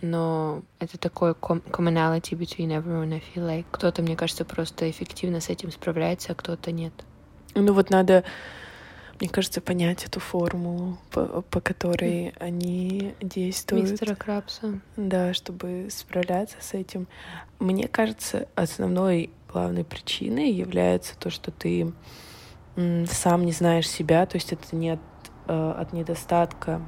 но 0.00 0.62
это 0.80 0.98
такой 0.98 1.32
commonality 1.32 2.32
between 2.32 2.70
everyone, 2.70 3.14
I 3.14 3.22
feel 3.34 3.46
like. 3.46 3.66
Кто-то, 3.70 4.02
мне 4.02 4.16
кажется, 4.16 4.44
просто 4.44 4.90
эффективно 4.90 5.40
с 5.40 5.48
этим 5.48 5.70
справляется, 5.70 6.32
а 6.32 6.34
кто-то 6.34 6.72
нет. 6.72 6.92
Ну 7.54 7.72
вот 7.72 7.90
надо 7.90 8.24
мне 9.22 9.28
кажется, 9.28 9.60
понять 9.60 10.04
эту 10.04 10.18
формулу, 10.18 10.98
по, 11.12 11.42
по 11.42 11.60
которой 11.60 12.34
они 12.40 13.14
действуют. 13.20 13.92
Мистера 13.92 14.16
Крабса. 14.16 14.80
Да, 14.96 15.32
чтобы 15.32 15.86
справляться 15.92 16.56
с 16.58 16.74
этим. 16.74 17.06
Мне 17.60 17.86
кажется, 17.86 18.48
основной 18.56 19.30
главной 19.48 19.84
причиной 19.84 20.50
является 20.50 21.16
то, 21.16 21.30
что 21.30 21.52
ты 21.52 21.92
сам 22.74 23.46
не 23.46 23.52
знаешь 23.52 23.88
себя, 23.88 24.26
то 24.26 24.38
есть 24.38 24.52
это 24.52 24.74
не 24.74 24.90
от, 24.90 25.00
э, 25.46 25.74
от 25.78 25.92
недостатка 25.92 26.82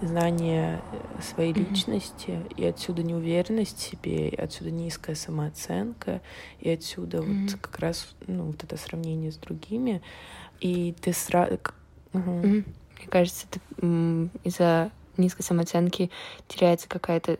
знания 0.00 0.82
э, 0.92 1.22
своей 1.22 1.52
mm-hmm. 1.52 1.70
личности, 1.70 2.38
и 2.56 2.64
отсюда 2.66 3.02
неуверенность 3.02 3.78
в 3.78 3.82
себе, 3.82 4.28
и 4.28 4.36
отсюда 4.36 4.70
низкая 4.70 5.16
самооценка, 5.16 6.20
и 6.60 6.70
отсюда 6.70 7.18
mm-hmm. 7.18 7.50
вот 7.50 7.60
как 7.60 7.80
раз 7.80 8.14
ну, 8.28 8.44
вот 8.44 8.62
это 8.62 8.76
сравнение 8.76 9.32
с 9.32 9.36
другими, 9.38 10.02
и 10.60 10.94
ты 11.00 11.12
сразу 11.12 11.58
Угу. 12.12 12.30
Мне 12.30 12.64
кажется, 13.08 13.46
из-за 14.44 14.90
низкой 15.16 15.42
самооценки 15.42 16.10
теряется 16.48 16.88
какая-то 16.88 17.38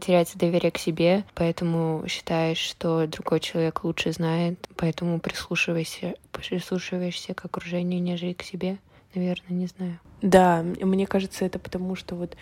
теряется 0.00 0.38
доверие 0.38 0.70
к 0.70 0.78
себе, 0.78 1.24
поэтому 1.34 2.04
считаешь, 2.06 2.58
что 2.58 3.06
другой 3.06 3.40
человек 3.40 3.82
лучше 3.82 4.12
знает, 4.12 4.68
поэтому 4.76 5.18
прислушивайся, 5.18 6.14
прислушиваешься 6.30 7.34
к 7.34 7.44
окружению, 7.44 8.00
нежели 8.00 8.32
к 8.32 8.42
себе, 8.42 8.78
наверное, 9.14 9.50
не 9.50 9.66
знаю. 9.66 9.98
Да, 10.20 10.62
мне 10.62 11.06
кажется, 11.06 11.44
это 11.44 11.58
потому, 11.58 11.96
что 11.96 12.14
вот 12.14 12.36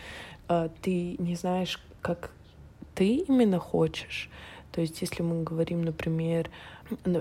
э, 0.49 0.69
ты 0.83 1.17
не 1.19 1.35
знаешь, 1.35 1.81
как 2.03 2.31
ты 2.95 3.17
именно 3.17 3.59
хочешь. 3.59 4.29
То 4.73 4.83
есть, 4.83 5.01
если 5.01 5.23
мы 5.23 5.43
говорим, 5.43 5.83
например, 5.83 6.51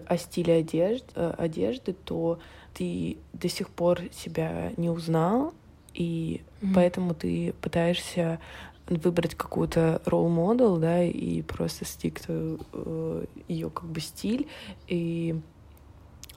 о 0.08 0.18
стиле 0.18 0.56
одежды, 0.56 1.08
э, 1.16 1.34
одежды 1.38 1.94
то 1.94 2.40
ты 2.74 3.18
до 3.34 3.50
сих 3.50 3.70
пор 3.70 4.02
себя 4.12 4.72
не 4.78 4.90
узнал, 4.90 5.54
и 5.94 6.42
mm-hmm. 6.62 6.72
поэтому 6.74 7.14
ты 7.14 7.54
пытаешься 7.62 8.40
выбрать 8.88 9.36
какую-то 9.36 10.02
role 10.06 10.30
model, 10.30 10.80
да, 10.80 11.04
и 11.04 11.42
просто 11.42 11.86
стик 11.86 12.22
э, 12.28 13.26
ее 13.48 13.70
как 13.70 13.86
бы 13.86 14.00
стиль, 14.00 14.48
и 14.88 15.40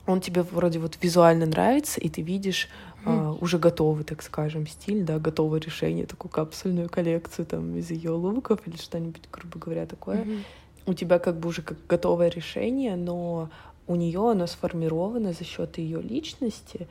он 0.05 0.21
тебе 0.21 0.43
вроде 0.43 0.79
вот 0.79 0.97
визуально 1.01 1.45
нравится, 1.45 1.99
и 1.99 2.09
ты 2.09 2.21
видишь 2.21 2.67
mm. 3.05 3.35
э, 3.35 3.37
уже 3.39 3.57
готовый, 3.57 4.03
так 4.03 4.21
скажем, 4.21 4.67
стиль, 4.67 5.03
да, 5.03 5.17
готовое 5.17 5.59
решение, 5.59 6.05
такую 6.05 6.31
капсульную 6.31 6.89
коллекцию 6.89 7.45
там 7.45 7.75
из 7.77 7.89
ее 7.89 8.11
луков 8.11 8.59
или 8.65 8.75
что-нибудь, 8.75 9.23
грубо 9.31 9.59
говоря, 9.59 9.85
такое. 9.85 10.23
Mm-hmm. 10.23 10.41
У 10.85 10.93
тебя 10.93 11.19
как 11.19 11.39
бы 11.39 11.47
уже 11.47 11.61
как 11.61 11.77
готовое 11.87 12.27
решение, 12.27 12.97
но 12.97 13.49
у 13.87 13.95
нее 13.95 14.31
оно 14.31 14.47
сформировано 14.47 15.33
за 15.33 15.43
счет 15.43 15.77
ее 15.77 16.01
личности 16.01 16.87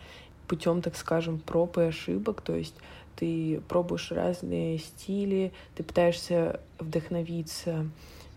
путем, 0.46 0.82
так 0.82 0.96
скажем, 0.96 1.38
проб 1.38 1.78
и 1.78 1.82
ошибок, 1.82 2.42
то 2.42 2.54
есть 2.54 2.74
ты 3.16 3.60
пробуешь 3.68 4.10
разные 4.10 4.78
стили, 4.78 5.52
ты 5.74 5.82
пытаешься 5.82 6.60
вдохновиться 6.78 7.86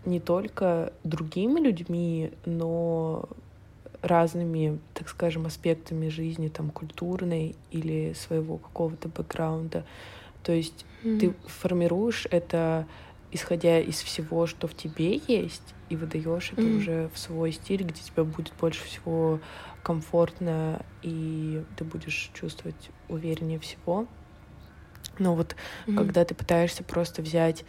не 0.04 0.20
только 0.20 0.92
другими 1.04 1.60
людьми, 1.60 2.30
но 2.44 3.28
разными, 4.02 4.78
так 4.94 5.08
скажем, 5.08 5.46
аспектами 5.46 6.08
жизни, 6.08 6.48
там, 6.48 6.70
культурной 6.70 7.56
или 7.70 8.12
своего 8.14 8.58
какого-то 8.58 9.08
бэкграунда. 9.08 9.84
То 10.42 10.52
есть 10.52 10.86
mm-hmm. 11.02 11.18
ты 11.18 11.34
формируешь 11.46 12.26
это 12.30 12.86
исходя 13.32 13.80
из 13.80 14.00
всего, 14.00 14.46
что 14.46 14.68
в 14.68 14.74
тебе 14.74 15.20
есть, 15.26 15.74
и 15.88 15.96
выдаешь 15.96 16.52
это 16.52 16.62
mm-hmm. 16.62 16.76
уже 16.78 17.10
в 17.12 17.18
свой 17.18 17.52
стиль, 17.52 17.82
где 17.82 18.00
тебе 18.00 18.24
будет 18.24 18.52
больше 18.60 18.84
всего 18.84 19.40
комфортно, 19.82 20.84
и 21.02 21.62
ты 21.76 21.84
будешь 21.84 22.30
чувствовать 22.34 22.90
увереннее 23.08 23.58
всего. 23.58 24.06
Но 25.18 25.34
вот 25.34 25.54
mm-hmm. 25.86 25.96
когда 25.96 26.24
ты 26.24 26.34
пытаешься 26.34 26.82
просто 26.82 27.22
взять 27.22 27.64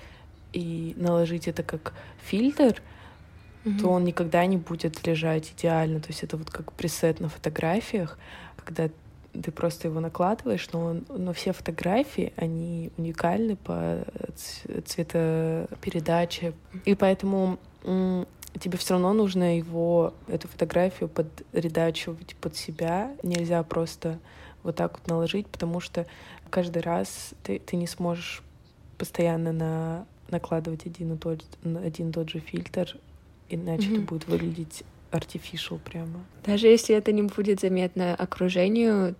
и 0.54 0.94
наложить 0.98 1.48
это 1.48 1.64
как 1.64 1.94
фильтр, 2.24 2.82
mm-hmm. 3.64 3.80
то 3.80 3.90
он 3.90 4.04
никогда 4.04 4.46
не 4.46 4.58
будет 4.58 5.06
лежать 5.06 5.54
идеально. 5.56 6.00
То 6.00 6.08
есть 6.10 6.24
это 6.24 6.38
вот 6.38 6.50
как 6.50 6.74
пресет 6.74 7.20
на 7.20 7.30
фотографиях, 7.30 8.18
когда 8.56 8.90
ты 9.44 9.51
просто 9.51 9.88
его 9.88 10.00
накладываешь, 10.00 10.70
но, 10.72 10.98
но 11.10 11.34
все 11.34 11.53
фотографии, 11.53 12.34
они 12.36 12.91
уникальны 12.98 13.56
по 13.56 14.03
цветопередаче. 14.86 16.53
И 16.86 16.96
поэтому 16.96 17.60
тебе 18.60 18.77
все 18.77 18.94
равно 18.94 19.13
нужно 19.13 19.58
его, 19.58 20.13
эту 20.27 20.48
фотографию 20.48 21.10
подредачивать 21.10 22.36
под 22.36 22.56
себя. 22.56 23.12
Нельзя 23.24 23.62
просто 23.63 24.20
вот 24.63 24.75
так 24.75 25.00
вот 25.00 25.08
наложить, 25.08 25.48
потому 25.48 25.79
что 25.79 26.06
каждый 26.50 26.82
раз 26.82 27.34
ты, 27.44 27.60
ты 27.60 27.75
не 27.75 27.88
сможешь 27.88 28.41
постоянно 28.98 29.51
на, 29.51 30.06
накладывать 30.29 30.86
один 30.86 31.13
и 31.13 31.17
тот, 31.17 31.46
один 31.63 32.10
и 32.10 32.12
тот 32.12 32.29
же 32.29 32.39
фильтр, 32.39 32.98
иначе 33.50 33.88
mm-hmm. 33.88 33.94
это 33.94 34.01
будет 34.01 34.27
выглядеть 34.27 34.84
artificial 35.12 35.79
прямо. 35.79 36.25
Даже 36.46 36.67
если 36.67 36.96
это 36.96 37.12
не 37.12 37.24
будет 37.24 37.62
заметно 37.62 38.15
окружению, 38.15 39.15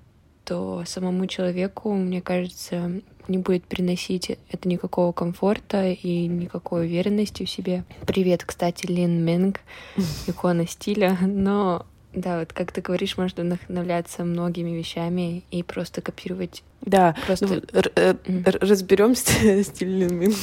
то 0.48 0.84
самому 0.86 1.28
человеку, 1.28 1.94
мне 1.94 2.22
кажется, 2.22 3.02
не 3.28 3.38
будет 3.38 3.66
приносить 3.66 4.38
это 4.50 4.70
никакого 4.70 5.12
комфорта 5.12 5.90
и 5.92 6.26
никакой 6.26 6.86
уверенности 6.86 7.44
в 7.44 7.50
себе. 7.50 7.84
Привет, 8.06 8.46
кстати, 8.46 8.86
Лин 8.86 9.26
Минг, 9.26 9.60
икона 10.28 10.66
стиля, 10.66 11.18
но 11.22 11.86
да, 12.14 12.40
вот 12.40 12.54
как 12.54 12.72
ты 12.72 12.80
говоришь, 12.80 13.18
можно 13.18 13.44
вдохновляться 13.44 14.24
многими 14.24 14.70
вещами 14.70 15.44
и 15.52 15.64
просто 15.64 16.02
копировать. 16.02 16.64
Да, 16.80 17.14
просто 17.26 17.48
ну, 17.48 17.62
э, 17.96 18.16
разберем 18.62 19.16
стиль 19.16 20.00
Лин 20.00 20.16
Минг. 20.16 20.38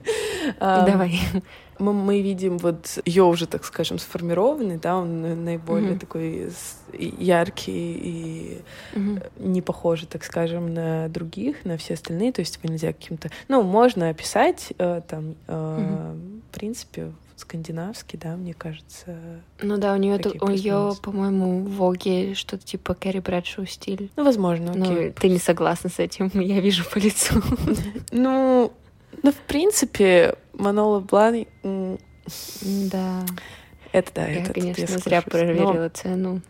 Давай 0.60 1.20
мы, 1.82 1.92
мы 1.92 2.22
видим 2.22 2.58
вот 2.58 2.98
ее 3.04 3.24
уже, 3.24 3.46
так 3.46 3.64
скажем, 3.64 3.98
сформированный, 3.98 4.78
да, 4.78 4.96
он 4.96 5.44
наиболее 5.44 5.92
mm-hmm. 5.92 5.98
такой 5.98 6.52
яркий 6.92 7.92
и. 7.94 8.58
Не 9.52 9.62
похожий, 9.62 10.08
так 10.08 10.24
скажем, 10.24 10.72
на 10.72 11.08
других, 11.08 11.64
на 11.64 11.76
все 11.76 11.94
остальные, 11.94 12.32
то 12.32 12.40
есть 12.40 12.58
его 12.62 12.72
нельзя 12.72 12.92
каким-то, 12.92 13.30
ну, 13.48 13.62
можно 13.62 14.08
описать 14.08 14.72
э, 14.78 15.02
там 15.06 15.36
э, 15.46 15.52
mm-hmm. 15.52 16.40
принципе, 16.52 17.12
скандинавский, 17.36 18.18
да, 18.18 18.36
мне 18.36 18.54
кажется. 18.54 19.16
Ну 19.60 19.76
да, 19.76 19.94
у 19.94 19.96
нее 19.96 20.20
у 20.40 20.48
нее, 20.48 20.94
по-моему, 21.02 21.64
в 21.64 21.70
Vogue 21.72 22.34
что-то 22.34 22.64
типа 22.64 22.94
Кэрри 22.94 23.18
Брэдшоу 23.18 23.66
стиль. 23.66 24.10
Ну, 24.16 24.24
возможно, 24.24 24.72
ну, 24.74 25.12
ты 25.12 25.28
не 25.28 25.38
согласна 25.38 25.90
с 25.90 25.98
этим, 25.98 26.30
я 26.40 26.60
вижу 26.60 26.84
по 26.88 26.98
лицу. 26.98 27.42
Ну, 28.10 28.72
ну, 29.22 29.32
в 29.32 29.40
принципе, 29.46 30.36
Manolo 30.52 31.00
Blahnik... 31.00 31.46
Да. 31.64 33.24
Это 33.92 34.10
да, 34.14 34.26
я, 34.26 34.42
это 34.42 34.52
конечно, 34.54 34.98
зря 34.98 35.22
проверила 35.22 35.88
цену. 35.90 36.40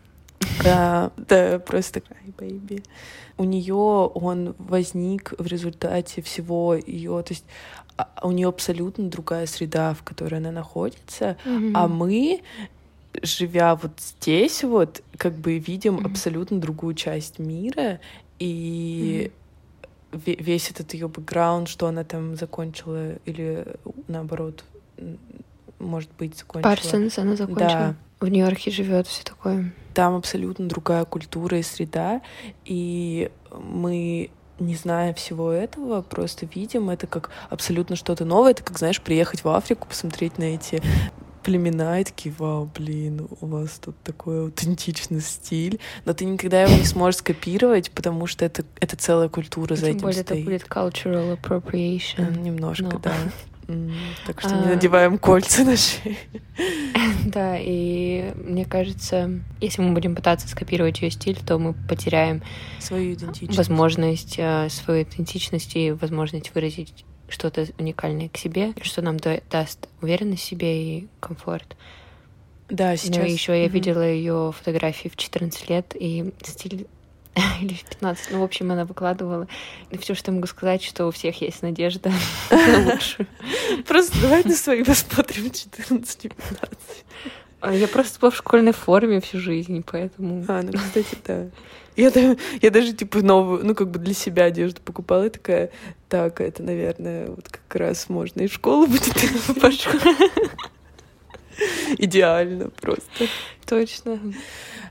Да, 0.63 1.11
да, 1.17 1.59
просто 1.59 2.01
ай, 2.09 2.33
baby. 2.37 2.83
У 3.37 3.45
нее 3.45 3.73
он 3.73 4.55
возник 4.57 5.33
в 5.37 5.47
результате 5.47 6.21
всего 6.21 6.75
ее, 6.75 7.23
то 7.23 7.33
есть 7.33 7.45
а, 7.97 8.09
у 8.23 8.31
нее 8.31 8.47
абсолютно 8.47 9.09
другая 9.09 9.45
среда, 9.45 9.93
в 9.93 10.03
которой 10.03 10.35
она 10.35 10.51
находится, 10.51 11.37
mm-hmm. 11.45 11.71
а 11.75 11.87
мы 11.87 12.41
живя 13.21 13.75
вот 13.75 13.91
здесь 13.99 14.63
вот, 14.63 15.03
как 15.17 15.33
бы 15.33 15.57
видим 15.57 15.97
mm-hmm. 15.97 16.11
абсолютно 16.11 16.59
другую 16.59 16.95
часть 16.95 17.39
мира, 17.39 17.99
и 18.39 19.31
mm-hmm. 20.11 20.43
весь 20.43 20.71
этот 20.71 20.93
ее 20.93 21.07
бэкграунд, 21.07 21.67
что 21.67 21.87
она 21.87 22.03
там 22.03 22.35
закончила, 22.35 23.15
или 23.25 23.65
наоборот, 24.07 24.63
может 25.79 26.09
быть, 26.17 26.37
закончила. 26.37 26.69
Парсонс 26.71 27.17
она 27.17 27.35
закончила. 27.35 27.69
Да. 27.69 27.95
В 28.23 28.29
Нью-Йорке 28.29 28.71
живет 28.71 29.05
все 29.05 29.21
такое. 29.21 29.73
Там 29.93 30.15
абсолютно 30.15 30.65
другая 30.69 31.03
культура 31.03 31.59
и 31.59 31.61
среда, 31.61 32.21
и 32.63 33.29
мы 33.51 34.29
не 34.59 34.75
зная 34.75 35.13
всего 35.13 35.51
этого, 35.51 36.01
просто 36.01 36.45
видим 36.45 36.89
это 36.89 37.05
как 37.05 37.31
абсолютно 37.49 37.97
что-то 37.97 38.23
новое. 38.23 38.51
Это 38.51 38.63
как, 38.63 38.79
знаешь, 38.79 39.01
приехать 39.01 39.43
в 39.43 39.49
Африку, 39.49 39.89
посмотреть 39.89 40.37
на 40.37 40.45
эти 40.45 40.81
племена 41.43 41.99
и 41.99 42.05
такие, 42.05 42.33
вау, 42.37 42.71
блин, 42.73 43.27
у 43.41 43.45
вас 43.45 43.71
тут 43.79 43.97
такой 44.05 44.43
аутентичный 44.43 45.19
стиль, 45.19 45.81
но 46.05 46.13
ты 46.13 46.23
никогда 46.23 46.63
его 46.63 46.73
не 46.77 46.85
сможешь 46.85 47.17
скопировать, 47.17 47.91
потому 47.91 48.25
что 48.27 48.45
это, 48.45 48.63
это 48.79 48.95
целая 48.95 49.27
культура 49.27 49.75
за 49.75 49.87
Тем 49.87 49.97
этим 49.97 50.01
более 50.01 50.23
стоит. 50.23 50.39
это 50.39 50.49
будет 50.49 50.63
cultural 50.63 51.37
appropriation. 51.37 52.39
Немножко, 52.39 52.85
но... 52.85 52.99
да. 52.99 53.13
Так 54.25 54.41
что 54.41 54.55
не 54.55 54.63
а. 54.63 54.75
надеваем 54.75 55.17
кольца 55.17 55.63
на 55.63 55.77
шею. 55.77 56.15
Да, 57.25 57.57
и 57.57 58.33
мне 58.35 58.65
кажется, 58.65 59.39
если 59.59 59.81
мы 59.81 59.93
будем 59.93 60.15
пытаться 60.15 60.47
скопировать 60.47 61.01
ее 61.01 61.09
стиль, 61.09 61.37
то 61.37 61.57
мы 61.57 61.73
потеряем 61.73 62.43
свою 62.79 63.13
идентичность. 63.13 63.57
Возможность, 63.57 64.35
э, 64.37 64.69
свою 64.69 65.03
идентичность 65.03 65.75
и 65.75 65.91
возможность 65.91 66.53
выразить 66.53 67.05
что-то 67.29 67.67
уникальное 67.79 68.29
к 68.29 68.37
себе, 68.37 68.73
что 68.81 69.01
нам 69.01 69.17
даст 69.17 69.89
уверенность 70.01 70.43
в 70.43 70.45
себе 70.45 70.97
и 70.97 71.07
комфорт. 71.19 71.75
Да, 72.69 72.95
сейчас. 72.97 73.17
Ну, 73.17 73.23
еще 73.23 73.59
я 73.59 73.67
видела 73.67 74.07
ее 74.07 74.53
фотографии 74.55 75.09
в 75.09 75.15
14 75.15 75.69
лет, 75.69 75.95
и 75.95 76.33
стиль 76.43 76.87
или 77.61 77.73
в 77.73 77.83
15. 77.83 78.31
Ну, 78.31 78.39
в 78.39 78.43
общем, 78.43 78.71
она 78.71 78.85
выкладывала. 78.85 79.47
И 79.91 79.97
все, 79.97 80.13
что 80.13 80.31
я 80.31 80.35
могу 80.35 80.47
сказать, 80.47 80.83
что 80.83 81.07
у 81.07 81.11
всех 81.11 81.41
есть 81.41 81.61
надежда 81.61 82.11
на 82.51 82.91
лучшую. 82.91 83.27
Просто 83.87 84.21
давай 84.21 84.43
на 84.43 84.55
свои 84.55 84.83
посмотрим 84.83 85.45
14-15. 85.45 86.33
А 87.61 87.73
я 87.73 87.87
просто 87.87 88.19
была 88.19 88.31
в 88.31 88.35
школьной 88.35 88.73
форме 88.73 89.21
всю 89.21 89.39
жизнь, 89.39 89.83
поэтому... 89.89 90.43
А, 90.47 90.61
ну, 90.61 90.73
кстати, 90.73 91.17
да. 91.25 91.47
Я, 91.95 92.11
я 92.61 92.71
даже, 92.71 92.91
типа, 92.93 93.21
новую, 93.21 93.65
ну, 93.65 93.75
как 93.75 93.89
бы 93.89 93.99
для 93.99 94.13
себя 94.13 94.45
одежду 94.45 94.81
покупала, 94.81 95.27
и 95.27 95.29
такая, 95.29 95.69
так, 96.09 96.41
это, 96.41 96.61
наверное, 96.61 97.27
вот 97.27 97.47
как 97.47 97.75
раз 97.79 98.09
можно 98.09 98.41
и 98.41 98.47
в 98.47 98.53
школу 98.53 98.87
будет 98.87 99.13
пошла. 99.61 99.93
Идеально 101.97 102.69
просто. 102.69 103.27
Точно. 103.65 104.19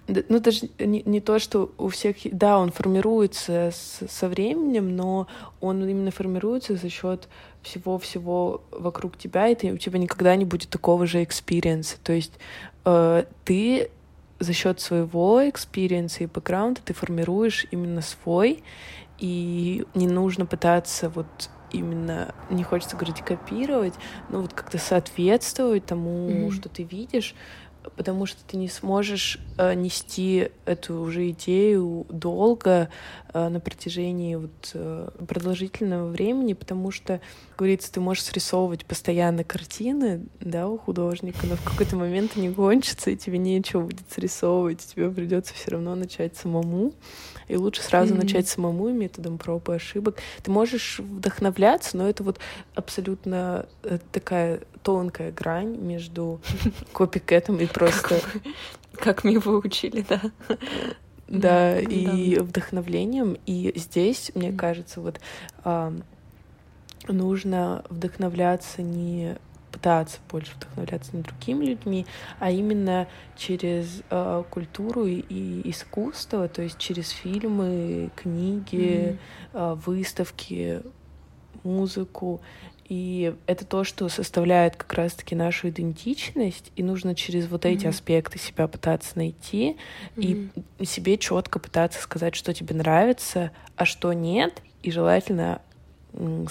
Ну, 0.08 0.40
даже 0.40 0.68
не, 0.78 1.02
не 1.04 1.20
то, 1.20 1.38
что 1.38 1.72
у 1.78 1.88
всех... 1.88 2.16
Да, 2.24 2.58
он 2.58 2.72
формируется 2.72 3.70
с, 3.72 4.00
со 4.08 4.28
временем, 4.28 4.96
но 4.96 5.28
он 5.60 5.86
именно 5.86 6.10
формируется 6.10 6.76
за 6.76 6.88
счет 6.88 7.28
всего-всего 7.62 8.62
вокруг 8.72 9.16
тебя, 9.16 9.48
и 9.48 9.54
ты, 9.54 9.72
у 9.72 9.78
тебя 9.78 9.98
никогда 9.98 10.34
не 10.34 10.44
будет 10.44 10.70
такого 10.70 11.06
же 11.06 11.22
experience 11.22 11.86
а. 11.86 11.98
То 12.02 12.12
есть 12.12 12.32
э, 12.84 13.24
ты 13.44 13.90
за 14.40 14.52
счет 14.52 14.80
своего 14.80 15.48
experience 15.48 16.17
а 16.17 16.24
и 16.24 16.26
бэкграунда 16.26 16.80
ты 16.84 16.94
формируешь 16.94 17.66
именно 17.70 18.02
свой, 18.02 18.64
и 19.18 19.86
не 19.94 20.08
нужно 20.08 20.46
пытаться 20.46 21.08
вот 21.10 21.48
именно, 21.70 22.34
не 22.50 22.64
хочется 22.64 22.96
говорить 22.96 23.22
копировать, 23.22 23.94
но 24.28 24.40
вот 24.40 24.52
как-то 24.52 24.78
соответствовать 24.78 25.86
тому, 25.86 26.28
mm-hmm. 26.28 26.50
что 26.50 26.68
ты 26.68 26.82
видишь, 26.82 27.34
потому 27.96 28.26
что 28.26 28.42
ты 28.44 28.56
не 28.56 28.68
сможешь 28.68 29.38
э, 29.58 29.74
нести 29.74 30.50
эту 30.64 31.00
уже 31.00 31.30
идею 31.30 32.06
долго 32.08 32.88
э, 33.32 33.48
на 33.48 33.60
протяжении 33.60 34.36
вот, 34.36 34.70
э, 34.74 35.08
продолжительного 35.26 36.08
времени, 36.08 36.52
потому 36.52 36.90
что, 36.90 37.20
говорится, 37.56 37.92
ты 37.92 38.00
можешь 38.00 38.24
срисовывать 38.24 38.84
постоянно 38.84 39.44
картины, 39.44 40.26
да, 40.40 40.68
у 40.68 40.78
художника, 40.78 41.46
но 41.46 41.56
в 41.56 41.62
какой-то 41.62 41.96
момент 41.96 42.32
они 42.36 42.50
кончатся, 42.50 43.10
и 43.10 43.16
тебе 43.16 43.38
нечего 43.38 43.82
будет 43.82 44.10
срисовывать, 44.10 44.80
тебе 44.80 45.10
придется 45.10 45.54
все 45.54 45.72
равно 45.72 45.94
начать 45.94 46.36
самому. 46.36 46.92
И 47.48 47.56
лучше 47.56 47.82
сразу 47.82 48.14
mm-hmm. 48.14 48.22
начать 48.22 48.48
самому 48.48 48.88
методом 48.90 49.36
проб 49.36 49.68
и 49.68 49.74
ошибок. 49.74 50.18
Ты 50.42 50.50
можешь 50.50 51.00
вдохновляться, 51.00 51.96
но 51.96 52.08
это 52.08 52.22
вот 52.22 52.38
абсолютно 52.74 53.66
э, 53.82 53.98
такая 54.10 54.60
тонкая 54.82 55.32
грань 55.32 55.76
между 55.76 56.40
копикетом 56.92 57.58
и 57.58 57.66
просто... 57.66 58.20
Как 58.92 59.24
мы 59.24 59.32
его 59.32 59.56
учили, 59.56 60.04
да. 60.06 60.20
Да, 61.26 61.80
и 61.80 62.38
вдохновлением. 62.38 63.38
И 63.46 63.72
здесь, 63.74 64.30
мне 64.34 64.52
кажется, 64.52 65.00
вот 65.00 65.18
нужно 67.08 67.84
вдохновляться 67.88 68.82
не 68.82 69.36
пытаться 69.72 70.18
больше 70.30 70.54
вдохновляться 70.56 71.16
не 71.16 71.22
другими 71.22 71.64
людьми, 71.64 72.06
а 72.38 72.50
именно 72.50 73.08
через 73.36 74.02
э, 74.10 74.44
культуру 74.50 75.06
и, 75.06 75.24
и 75.28 75.70
искусство, 75.70 76.46
то 76.46 76.60
есть 76.60 76.76
через 76.78 77.08
фильмы, 77.08 78.10
книги, 78.14 79.18
mm-hmm. 79.52 79.72
э, 79.72 79.74
выставки, 79.86 80.82
музыку. 81.64 82.42
И 82.92 83.34
это 83.46 83.64
то, 83.64 83.84
что 83.84 84.10
составляет 84.10 84.76
как 84.76 84.92
раз-таки 84.92 85.34
нашу 85.34 85.70
идентичность, 85.70 86.70
и 86.76 86.82
нужно 86.82 87.14
через 87.14 87.48
вот 87.48 87.64
эти 87.64 87.86
mm-hmm. 87.86 87.88
аспекты 87.88 88.38
себя 88.38 88.68
пытаться 88.68 89.12
найти 89.16 89.78
mm-hmm. 90.16 90.62
и 90.78 90.84
себе 90.84 91.16
четко 91.16 91.58
пытаться 91.58 92.02
сказать, 92.02 92.34
что 92.34 92.52
тебе 92.52 92.74
нравится, 92.76 93.50
а 93.76 93.86
что 93.86 94.12
нет, 94.12 94.60
и 94.82 94.90
желательно 94.90 95.62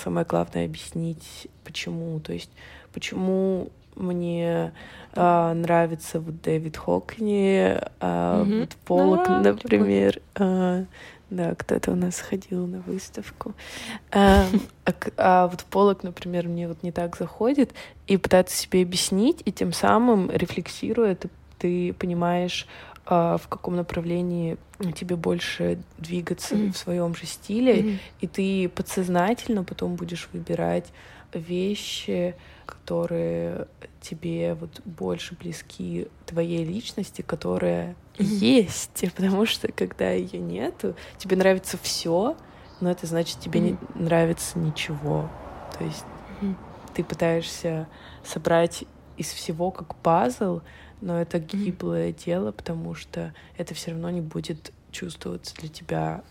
самое 0.01 0.25
главное 0.25 0.65
объяснить, 0.65 1.47
почему. 1.63 2.19
То 2.19 2.33
есть 2.33 2.49
почему 2.91 3.69
мне 3.95 4.73
а, 5.13 5.53
нравится 5.53 6.19
вот 6.19 6.41
Дэвид 6.41 6.75
Хокни, 6.75 7.77
а, 7.99 8.43
mm-hmm. 8.43 8.59
вот 8.61 8.75
Полок, 8.83 9.29
а, 9.29 9.41
например. 9.41 10.19
А, 10.33 10.85
да, 11.31 11.55
кто-то 11.55 11.91
у 11.91 11.95
нас 11.95 12.19
ходил 12.19 12.67
на 12.67 12.81
выставку. 12.81 13.53
А, 14.11 14.45
а, 14.85 14.93
а 15.17 15.47
вот 15.47 15.63
Полок, 15.63 16.03
например, 16.03 16.47
мне 16.47 16.67
вот 16.67 16.83
не 16.83 16.91
так 16.91 17.15
заходит, 17.15 17.71
и 18.07 18.17
пытаться 18.17 18.55
себе 18.55 18.81
объяснить, 18.81 19.41
и 19.45 19.51
тем 19.51 19.71
самым 19.71 20.29
рефлексируя, 20.29 21.15
ты, 21.15 21.29
ты 21.57 21.93
понимаешь, 21.93 22.67
а, 23.05 23.37
в 23.37 23.47
каком 23.47 23.77
направлении 23.77 24.57
тебе 24.95 25.15
больше 25.15 25.79
двигаться 25.97 26.55
mm-hmm. 26.55 26.73
в 26.73 26.77
своем 26.77 27.15
же 27.15 27.25
стиле, 27.25 27.75
mm-hmm. 27.81 27.99
и 28.19 28.27
ты 28.27 28.69
подсознательно 28.69 29.63
потом 29.63 29.95
будешь 29.95 30.27
выбирать 30.33 30.91
вещи, 31.33 32.35
которые 32.71 33.67
тебе 33.99 34.53
вот 34.55 34.81
больше 34.85 35.35
близки 35.35 36.07
твоей 36.25 36.63
личности, 36.63 37.21
которая 37.21 37.95
есть, 38.17 39.03
потому 39.15 39.45
что 39.45 39.71
когда 39.71 40.09
ее 40.11 40.39
нету, 40.39 40.95
тебе 41.17 41.35
нравится 41.35 41.77
все, 41.81 42.37
но 42.79 42.89
это 42.89 43.05
значит 43.05 43.39
тебе 43.39 43.59
mm-hmm. 43.59 43.77
не 43.95 44.03
нравится 44.03 44.57
ничего. 44.57 45.29
То 45.77 45.83
есть 45.83 46.05
mm-hmm. 46.41 46.55
ты 46.95 47.03
пытаешься 47.03 47.87
собрать 48.23 48.85
из 49.17 49.27
всего 49.27 49.71
как 49.71 49.95
пазл, 49.95 50.61
но 51.01 51.21
это 51.21 51.39
гиблое 51.39 52.09
mm-hmm. 52.09 52.25
дело, 52.25 52.51
потому 52.51 52.95
что 52.95 53.33
это 53.57 53.73
все 53.73 53.91
равно 53.91 54.09
не 54.09 54.21
будет 54.21 54.71
чувствоваться 54.91 55.55
для 55.55 55.69
тебя 55.69 56.23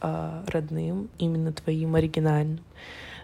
э, 0.00 0.44
родным, 0.46 1.08
именно 1.18 1.52
твоим 1.52 1.94
оригинальным. 1.94 2.64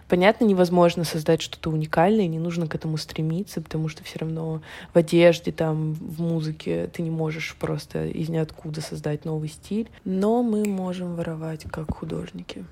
Понятно, 0.07 0.45
невозможно 0.45 1.03
создать 1.03 1.41
что-то 1.41 1.71
уникальное, 1.71 2.27
не 2.27 2.37
нужно 2.37 2.67
к 2.67 2.75
этому 2.75 2.97
стремиться, 2.97 3.59
потому 3.59 3.89
что 3.89 4.03
все 4.03 4.19
равно 4.19 4.61
в 4.93 4.97
одежде, 4.97 5.51
там, 5.51 5.93
в 5.93 6.21
музыке 6.21 6.87
ты 6.93 7.01
не 7.01 7.09
можешь 7.09 7.55
просто 7.59 8.05
из 8.05 8.29
ниоткуда 8.29 8.81
создать 8.81 9.25
новый 9.25 9.49
стиль. 9.49 9.89
Но 10.03 10.43
мы 10.43 10.65
можем 10.65 11.15
воровать 11.15 11.63
как 11.71 11.95
художники. 11.95 12.65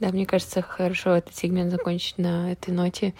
Да, 0.00 0.10
мне 0.10 0.26
кажется, 0.26 0.60
хорошо 0.60 1.16
этот 1.16 1.34
сегмент 1.34 1.70
закончить 1.70 2.18
на 2.18 2.52
этой 2.52 2.74
ноте. 2.74 3.14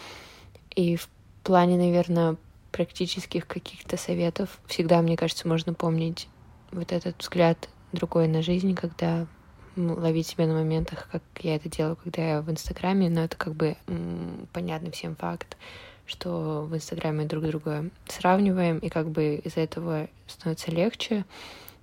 И 0.74 0.96
в 0.96 1.08
плане, 1.42 1.76
наверное, 1.76 2.36
практических 2.72 3.46
каких-то 3.46 3.96
советов 3.96 4.60
всегда, 4.66 5.00
мне 5.00 5.16
кажется, 5.16 5.48
можно 5.48 5.72
помнить 5.72 6.28
вот 6.72 6.92
этот 6.92 7.20
взгляд 7.20 7.68
другой 7.92 8.28
на 8.28 8.42
жизнь, 8.42 8.74
когда 8.74 9.26
ловить 9.76 10.26
себя 10.26 10.46
на 10.46 10.54
моментах, 10.54 11.08
как 11.10 11.22
я 11.40 11.56
это 11.56 11.68
делаю, 11.68 11.96
когда 11.96 12.22
я 12.22 12.42
в 12.42 12.50
Инстаграме, 12.50 13.08
но 13.08 13.24
это 13.24 13.36
как 13.36 13.54
бы 13.54 13.76
понятный 14.52 14.90
всем 14.90 15.16
факт, 15.16 15.56
что 16.06 16.66
в 16.68 16.74
Инстаграме 16.74 17.24
друг 17.24 17.44
друга 17.44 17.90
сравниваем, 18.06 18.78
и 18.78 18.88
как 18.88 19.10
бы 19.10 19.40
из-за 19.44 19.60
этого 19.60 20.08
становится 20.26 20.70
легче. 20.70 21.24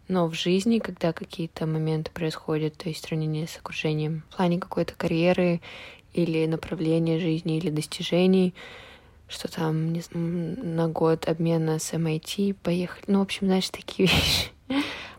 Но 0.08 0.28
в 0.28 0.34
жизни, 0.34 0.80
когда 0.80 1.14
какие-то 1.14 1.66
моменты 1.66 2.12
происходят, 2.12 2.76
то 2.78 2.90
есть 2.90 3.06
сравнение 3.06 3.48
с 3.48 3.58
окружением, 3.58 4.24
в 4.30 4.36
плане 4.36 4.60
какой-то 4.60 4.94
карьеры 4.96 5.62
или 6.14 6.46
направления 6.46 7.20
жизни 7.20 7.58
или 7.58 7.70
достижений, 7.70 8.54
что 9.30 9.50
там 9.50 9.94
не, 9.94 10.04
на 10.14 10.90
год 10.90 11.30
обмена 11.30 11.80
с 11.80 11.94
MIT 11.94 12.56
поехали. 12.62 13.06
Ну, 13.08 13.20
в 13.20 13.22
общем, 13.22 13.48
знаешь, 13.48 13.70
такие 13.70 14.10
вещи. 14.10 14.50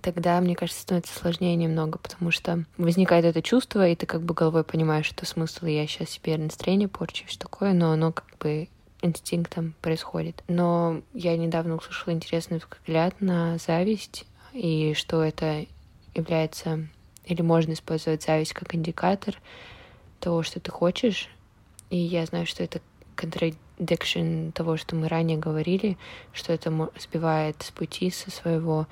Тогда, 0.03 0.41
мне 0.41 0.57
кажется, 0.57 0.83
становится 0.83 1.17
сложнее 1.17 1.55
немного, 1.55 1.99
потому 1.99 2.33
что 2.33 2.65
возникает 2.77 3.25
это 3.25 3.41
чувство, 3.41 3.89
и 3.89 3.95
ты 3.95 4.05
как 4.05 4.23
бы 4.23 4.35
головой 4.35 4.65
понимаешь, 4.65 5.07
что 5.07 5.25
смысл 5.25 5.67
я 5.67 5.87
сейчас 5.87 6.11
себе 6.11 6.37
настроение 6.37 6.89
порчу, 6.89 7.25
все 7.27 7.39
такое, 7.39 7.73
но 7.73 7.93
оно 7.93 8.13
как 8.13 8.27
бы 8.39 8.69
инстинктом 9.01 9.75
происходит. 9.81 10.43
Но 10.49 11.03
я 11.15 11.37
недавно 11.37 11.77
услышала 11.77 12.13
интересный 12.13 12.59
взгляд 12.59 13.21
на 13.21 13.59
зависть, 13.59 14.27
и 14.53 14.95
что 14.95 15.23
это 15.23 15.67
является 16.15 16.89
или 17.25 17.43
можно 17.43 17.73
использовать 17.73 18.23
зависть 18.23 18.53
как 18.53 18.75
индикатор 18.75 19.41
того, 20.21 20.43
что 20.43 20.61
ты 20.61 20.71
хочешь. 20.71 21.29
И 21.91 21.97
я 21.97 22.27
знаю, 22.27 22.47
что 22.47 22.63
это 22.65 22.81
contradiction 23.17 24.53
того, 24.53 24.77
что 24.77 24.97
мы 24.97 25.09
ранее 25.09 25.39
говорили, 25.39 25.99
что 26.33 26.53
это 26.53 26.91
сбивает 26.99 27.63
с 27.63 27.71
пути 27.71 28.11
со 28.11 28.31
своего. 28.31 28.87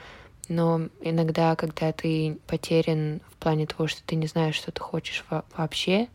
Но 0.51 0.89
иногда, 1.01 1.55
когда 1.55 1.93
ты 1.93 2.37
потерян 2.49 3.21
в 3.31 3.37
плане 3.37 3.69
того, 3.69 3.87
что 3.87 4.03
ты 4.05 4.17
не 4.17 4.27
знаешь, 4.27 4.57
что 4.57 4.73
ты 4.73 4.81
хочешь 4.81 5.25
вообще, 5.57 6.09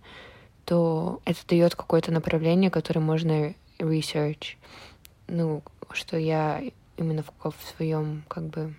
то 0.65 1.21
это 1.24 1.39
дает 1.48 1.76
какое-то 1.76 2.12
направление, 2.12 2.69
которое 2.69 3.00
можно 3.00 3.54
research. 3.80 4.58
Ну, 5.30 5.63
что 5.91 6.17
я 6.17 6.62
именно 6.98 7.24
в, 7.24 7.50
в 7.50 7.76
своем 7.78 8.26
как 8.28 8.43
бы 8.48 8.74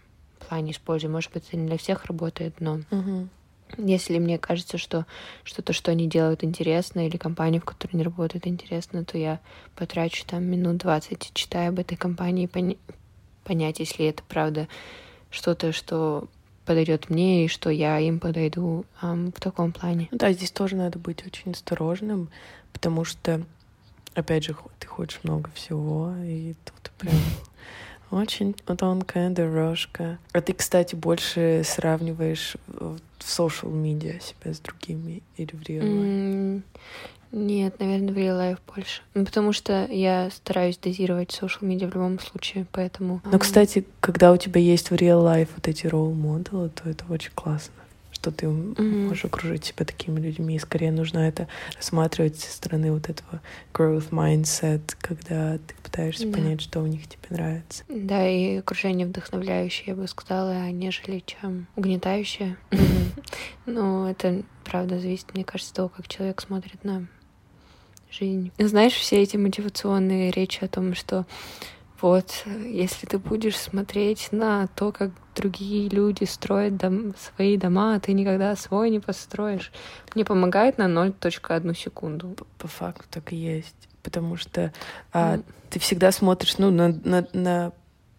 плане 0.46 0.72
использую. 0.72 1.10
Может 1.10 1.32
быть, 1.32 1.48
это 1.48 1.56
не 1.56 1.66
для 1.66 1.78
всех 1.78 2.04
работает, 2.04 2.60
но 2.60 2.80
uh-huh. 2.90 3.28
Если 3.78 4.18
мне 4.18 4.38
кажется, 4.38 4.78
что 4.78 5.06
что-то, 5.42 5.72
что 5.72 5.90
они 5.90 6.06
делают, 6.06 6.44
интересно, 6.44 7.04
или 7.04 7.16
компания, 7.16 7.58
в 7.58 7.64
которой 7.64 7.94
они 7.94 8.04
работают, 8.04 8.46
интересно, 8.46 9.04
то 9.04 9.18
я 9.18 9.40
потрачу 9.74 10.24
там 10.24 10.44
минут 10.44 10.76
20, 10.76 11.32
читая 11.34 11.70
об 11.70 11.80
этой 11.80 11.96
компании, 11.96 12.46
поня- 12.46 12.78
понять, 13.42 13.80
если 13.80 14.06
это 14.06 14.22
правда 14.22 14.68
что-то, 15.30 15.72
что 15.72 16.28
подойдет 16.64 17.08
мне 17.08 17.44
и 17.44 17.48
что 17.48 17.70
я 17.70 17.98
им 18.00 18.18
подойду 18.18 18.84
эм, 19.00 19.32
в 19.32 19.40
таком 19.40 19.72
плане. 19.72 20.08
Да, 20.10 20.32
здесь 20.32 20.50
тоже 20.50 20.76
надо 20.76 20.98
быть 20.98 21.24
очень 21.24 21.52
осторожным, 21.52 22.28
потому 22.72 23.04
что, 23.04 23.42
опять 24.14 24.44
же, 24.44 24.56
ты 24.80 24.86
хочешь 24.86 25.20
много 25.22 25.50
всего, 25.54 26.12
и 26.24 26.54
тут 26.64 26.90
прям 26.98 27.14
очень 28.10 28.52
тонкая 28.54 29.30
дорожка. 29.30 30.18
А 30.32 30.40
ты, 30.40 30.52
кстати, 30.52 30.94
больше 30.94 31.62
сравниваешь 31.64 32.56
в 32.66 32.98
social 33.20 33.72
media 33.72 34.20
себя 34.20 34.52
с 34.52 34.58
другими 34.58 35.22
или 35.36 35.50
в? 35.54 35.62
Mm, 35.70 36.62
нет, 37.36 37.78
наверное, 37.78 38.14
в 38.14 38.16
real 38.16 38.38
life 38.38 38.58
больше. 38.74 39.02
Ну, 39.14 39.24
потому 39.24 39.52
что 39.52 39.86
я 39.90 40.30
стараюсь 40.30 40.78
дозировать 40.78 41.30
social 41.30 41.60
media 41.60 41.88
в 41.88 41.94
любом 41.94 42.18
случае, 42.18 42.66
поэтому... 42.72 43.20
Но, 43.30 43.38
кстати, 43.38 43.86
когда 44.00 44.32
у 44.32 44.36
тебя 44.36 44.60
есть 44.60 44.90
в 44.90 44.94
real 44.94 45.22
life 45.22 45.50
вот 45.54 45.68
эти 45.68 45.86
role 45.86 46.14
моделы, 46.14 46.70
то 46.70 46.88
это 46.88 47.04
очень 47.08 47.32
классно 47.34 47.72
что 48.12 48.30
ты 48.30 48.46
mm-hmm. 48.46 49.08
можешь 49.08 49.26
окружить 49.26 49.66
себя 49.66 49.84
такими 49.84 50.18
людьми. 50.18 50.56
И 50.56 50.58
скорее 50.58 50.90
нужно 50.90 51.18
это 51.18 51.48
рассматривать 51.76 52.40
со 52.40 52.50
стороны 52.50 52.90
вот 52.90 53.10
этого 53.10 53.42
growth 53.74 54.08
mindset, 54.08 54.96
когда 54.98 55.58
ты 55.58 55.74
пытаешься 55.82 56.26
да. 56.26 56.32
понять, 56.32 56.62
что 56.62 56.80
у 56.80 56.86
них 56.86 57.06
тебе 57.06 57.22
нравится. 57.28 57.84
Да, 57.88 58.26
и 58.26 58.56
окружение 58.56 59.06
вдохновляющее, 59.06 59.88
я 59.88 59.94
бы 59.94 60.08
сказала, 60.08 60.70
нежели 60.70 61.22
чем 61.24 61.66
угнетающее. 61.76 62.56
Но 63.66 64.10
это, 64.10 64.42
правда, 64.64 64.98
зависит, 64.98 65.34
мне 65.34 65.44
кажется, 65.44 65.72
от 65.72 65.76
того, 65.76 65.88
как 65.90 66.08
человек 66.08 66.40
смотрит 66.40 66.82
на 66.84 67.06
жизнь. 68.10 68.52
Знаешь, 68.58 68.94
все 68.94 69.22
эти 69.22 69.36
мотивационные 69.36 70.30
речи 70.30 70.64
о 70.64 70.68
том, 70.68 70.94
что 70.94 71.26
вот, 72.00 72.44
если 72.46 73.06
ты 73.06 73.18
будешь 73.18 73.56
смотреть 73.56 74.28
на 74.30 74.66
то, 74.68 74.92
как 74.92 75.10
другие 75.34 75.88
люди 75.88 76.24
строят 76.24 76.76
дом, 76.76 77.14
свои 77.16 77.56
дома, 77.56 77.94
а 77.94 78.00
ты 78.00 78.12
никогда 78.12 78.54
свой 78.56 78.90
не 78.90 79.00
построишь, 79.00 79.72
мне 80.14 80.24
помогает 80.24 80.78
на 80.78 80.86
0.1 80.86 81.74
секунду. 81.74 82.28
По, 82.28 82.44
по 82.58 82.68
факту 82.68 83.04
так 83.10 83.32
и 83.32 83.36
есть. 83.36 83.88
Потому 84.02 84.36
что 84.36 84.72
а, 85.12 85.36
mm. 85.36 85.44
ты 85.70 85.78
всегда 85.78 86.12
смотришь 86.12 86.58
ну, 86.58 86.70
на, 86.70 86.88
на, 86.88 87.26
на 87.32 87.72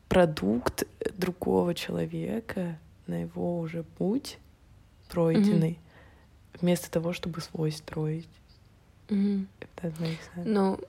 продукт 0.10 0.84
другого 1.16 1.74
человека, 1.76 2.80
на 3.06 3.22
его 3.22 3.60
уже 3.60 3.84
путь 3.84 4.40
пройденный, 5.10 5.80
mm-hmm. 5.80 6.60
вместо 6.62 6.92
того, 6.92 7.14
чтобы 7.14 7.42
свой 7.42 7.72
строить. 7.72 8.28
Mm-hmm. 9.10 9.46
Ну, 10.46 10.80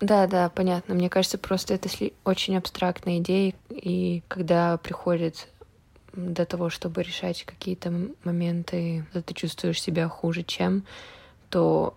да, 0.00 0.26
да, 0.26 0.48
понятно. 0.48 0.94
Мне 0.94 1.08
кажется, 1.08 1.38
просто 1.38 1.74
это 1.74 1.88
очень 2.24 2.56
абстрактная 2.56 3.18
идея, 3.18 3.54
и 3.70 4.22
когда 4.28 4.76
приходит 4.78 5.48
до 6.12 6.44
того, 6.44 6.70
чтобы 6.70 7.02
решать 7.02 7.44
какие-то 7.44 7.92
моменты, 8.24 9.04
когда 9.12 9.22
ты 9.22 9.34
чувствуешь 9.34 9.80
себя 9.80 10.08
хуже, 10.08 10.42
чем, 10.42 10.84
то 11.50 11.94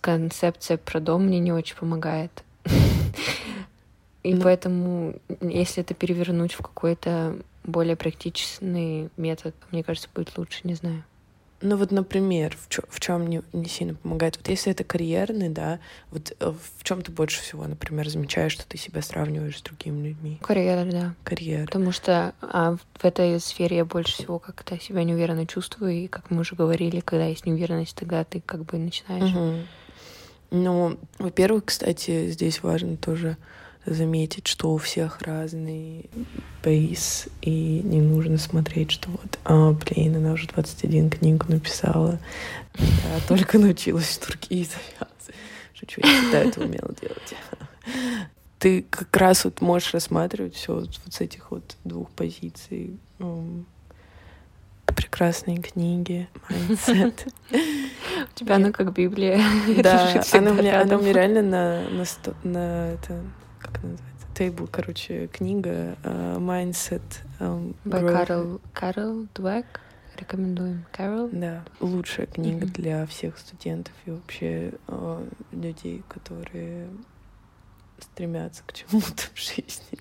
концепция 0.00 0.76
про 0.78 1.00
дом 1.00 1.26
мне 1.26 1.38
не 1.38 1.52
очень 1.52 1.76
помогает. 1.76 2.42
И 4.22 4.34
ну. 4.34 4.42
поэтому, 4.42 5.14
если 5.42 5.82
это 5.82 5.92
перевернуть 5.92 6.54
в 6.54 6.62
какой-то 6.62 7.36
более 7.62 7.94
практичный 7.94 9.10
метод, 9.16 9.54
мне 9.70 9.84
кажется, 9.84 10.08
будет 10.14 10.36
лучше, 10.38 10.60
не 10.64 10.74
знаю. 10.74 11.04
Ну 11.64 11.76
вот, 11.76 11.92
например, 11.92 12.54
в, 12.60 12.68
чё, 12.68 12.82
в 12.90 13.00
чем 13.00 13.26
не, 13.26 13.42
не 13.54 13.68
сильно 13.70 13.94
помогает? 13.94 14.36
Вот 14.36 14.48
если 14.48 14.70
это 14.70 14.84
карьерный, 14.84 15.48
да, 15.48 15.78
вот 16.10 16.36
э, 16.38 16.50
в 16.50 16.84
чем 16.84 17.00
ты 17.00 17.10
больше 17.10 17.40
всего, 17.40 17.64
например, 17.66 18.06
замечаешь, 18.10 18.52
что 18.52 18.68
ты 18.68 18.76
себя 18.76 19.00
сравниваешь 19.00 19.58
с 19.58 19.62
другими 19.62 20.08
людьми? 20.08 20.38
Карьера, 20.42 20.84
да. 20.84 21.14
Карьера. 21.24 21.64
Потому 21.64 21.90
что 21.90 22.34
а, 22.42 22.76
в 22.98 23.04
этой 23.04 23.40
сфере 23.40 23.78
я 23.78 23.86
больше 23.86 24.12
всего 24.12 24.38
как-то 24.38 24.78
себя 24.78 25.04
неуверенно 25.04 25.46
чувствую, 25.46 25.92
и 25.92 26.06
как 26.06 26.30
мы 26.30 26.42
уже 26.42 26.54
говорили, 26.54 27.00
когда 27.00 27.24
есть 27.24 27.46
неуверенность, 27.46 27.96
тогда 27.96 28.24
ты 28.24 28.42
как 28.42 28.66
бы 28.66 28.76
начинаешь. 28.76 29.34
Угу. 29.34 29.66
Ну, 30.50 30.98
во-первых, 31.18 31.64
кстати, 31.64 32.28
здесь 32.28 32.62
важно 32.62 32.98
тоже 32.98 33.38
заметить, 33.86 34.46
что 34.46 34.72
у 34.72 34.78
всех 34.78 35.20
разный 35.22 36.08
бейс, 36.62 37.28
и 37.42 37.80
не 37.84 38.00
нужно 38.00 38.38
смотреть, 38.38 38.90
что 38.90 39.10
вот, 39.10 39.38
а, 39.44 39.72
блин, 39.72 40.16
она 40.16 40.32
уже 40.32 40.46
21 40.48 41.10
книгу 41.10 41.46
написала, 41.48 42.18
я 42.78 43.20
только 43.28 43.58
научилась 43.58 44.16
турки 44.18 44.64
завязывать. 44.64 45.34
Шучу, 45.74 46.00
я 46.02 46.20
всегда 46.20 46.38
это 46.40 46.60
умела 46.60 46.94
делать. 47.00 47.34
Ты 48.58 48.82
как 48.88 49.14
раз 49.16 49.44
вот 49.44 49.60
можешь 49.60 49.92
рассматривать 49.92 50.54
все 50.54 50.74
вот, 50.74 51.00
с 51.10 51.20
этих 51.20 51.50
вот 51.50 51.76
двух 51.84 52.10
позиций. 52.10 52.98
Прекрасные 54.86 55.58
книги, 55.58 56.28
mindset. 56.48 57.26
У 57.50 58.34
тебя 58.34 58.56
она 58.56 58.70
как 58.70 58.92
Библия. 58.94 59.40
Да, 59.82 60.22
она 60.32 60.52
мне 60.52 61.12
реально 61.12 61.42
на, 61.42 61.88
на, 61.90 62.04
на 62.44 62.92
это 62.92 63.20
как 63.74 63.82
называется? 63.82 64.26
Table, 64.34 64.66
короче, 64.66 65.26
книга 65.28 65.96
uh, 66.02 66.38
Mindset. 66.38 67.02
Um, 67.38 67.76
By 67.84 68.02
Carol, 68.02 68.60
Carol 68.74 69.28
Dweck. 69.34 69.66
Рекомендуем. 70.16 70.86
Carol. 70.92 71.28
Да, 71.32 71.64
лучшая 71.80 72.26
книга 72.26 72.66
mm-hmm. 72.66 72.72
для 72.72 73.06
всех 73.06 73.38
студентов 73.38 73.92
и 74.06 74.10
вообще 74.10 74.72
uh, 74.86 75.32
людей, 75.52 76.02
которые 76.08 76.88
стремятся 78.00 78.62
к 78.66 78.72
чему-то 78.72 79.24
в 79.34 79.38
жизни. 79.38 79.98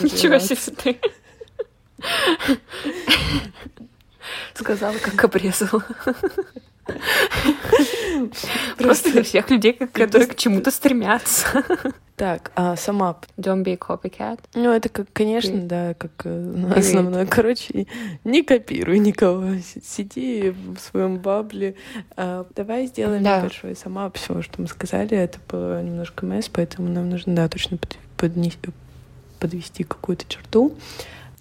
Ничего 0.02 0.38
себе 0.38 0.76
ты. 0.76 1.00
Сказала, 4.54 4.96
как 4.98 5.24
обрезала. 5.24 5.84
Просто 8.76 9.12
для 9.12 9.22
всех 9.22 9.50
людей, 9.50 9.72
которые 9.74 10.26
к 10.26 10.36
чему-то 10.36 10.70
стремятся. 10.70 11.64
Так, 12.16 12.50
а 12.56 12.74
сама... 12.74 13.16
Don't 13.36 13.62
be 13.62 13.74
a 13.74 13.76
copycat. 13.76 14.40
Ну, 14.54 14.72
это, 14.72 14.88
как, 14.88 15.06
конечно, 15.12 15.56
да, 15.62 15.94
как 15.94 16.10
э, 16.24 16.72
основное. 16.74 17.26
Короче, 17.26 17.86
не 18.24 18.42
копируй 18.42 18.98
никого. 18.98 19.44
Сиди 19.84 20.50
в 20.50 20.78
своем 20.80 21.18
бабле. 21.18 21.76
А, 22.16 22.44
давай 22.56 22.86
сделаем 22.86 23.22
да. 23.22 23.38
небольшой 23.38 23.76
сама 23.76 24.10
все, 24.10 24.42
что 24.42 24.60
мы 24.60 24.66
сказали. 24.66 25.16
Это 25.16 25.38
было 25.48 25.80
немножко 25.80 26.26
месс, 26.26 26.48
поэтому 26.48 26.88
нам 26.88 27.08
нужно, 27.08 27.36
да, 27.36 27.48
точно 27.48 27.78
подвести 28.16 29.84
какую-то 29.84 30.24
черту. 30.26 30.74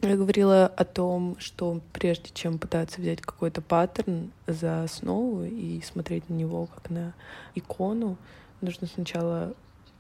Я 0.02 0.16
говорила 0.16 0.68
о 0.68 0.86
том, 0.86 1.38
что 1.40 1.82
прежде 1.92 2.30
чем 2.34 2.60
пытаться 2.60 3.02
взять 3.02 3.22
какой-то 3.22 3.62
паттерн 3.62 4.32
за 4.46 4.84
основу 4.84 5.44
и 5.44 5.82
смотреть 5.82 6.30
на 6.30 6.36
него 6.36 6.68
как 6.68 6.90
на 6.92 7.14
икону, 7.56 8.18
нужно 8.62 8.88
сначала 8.88 9.56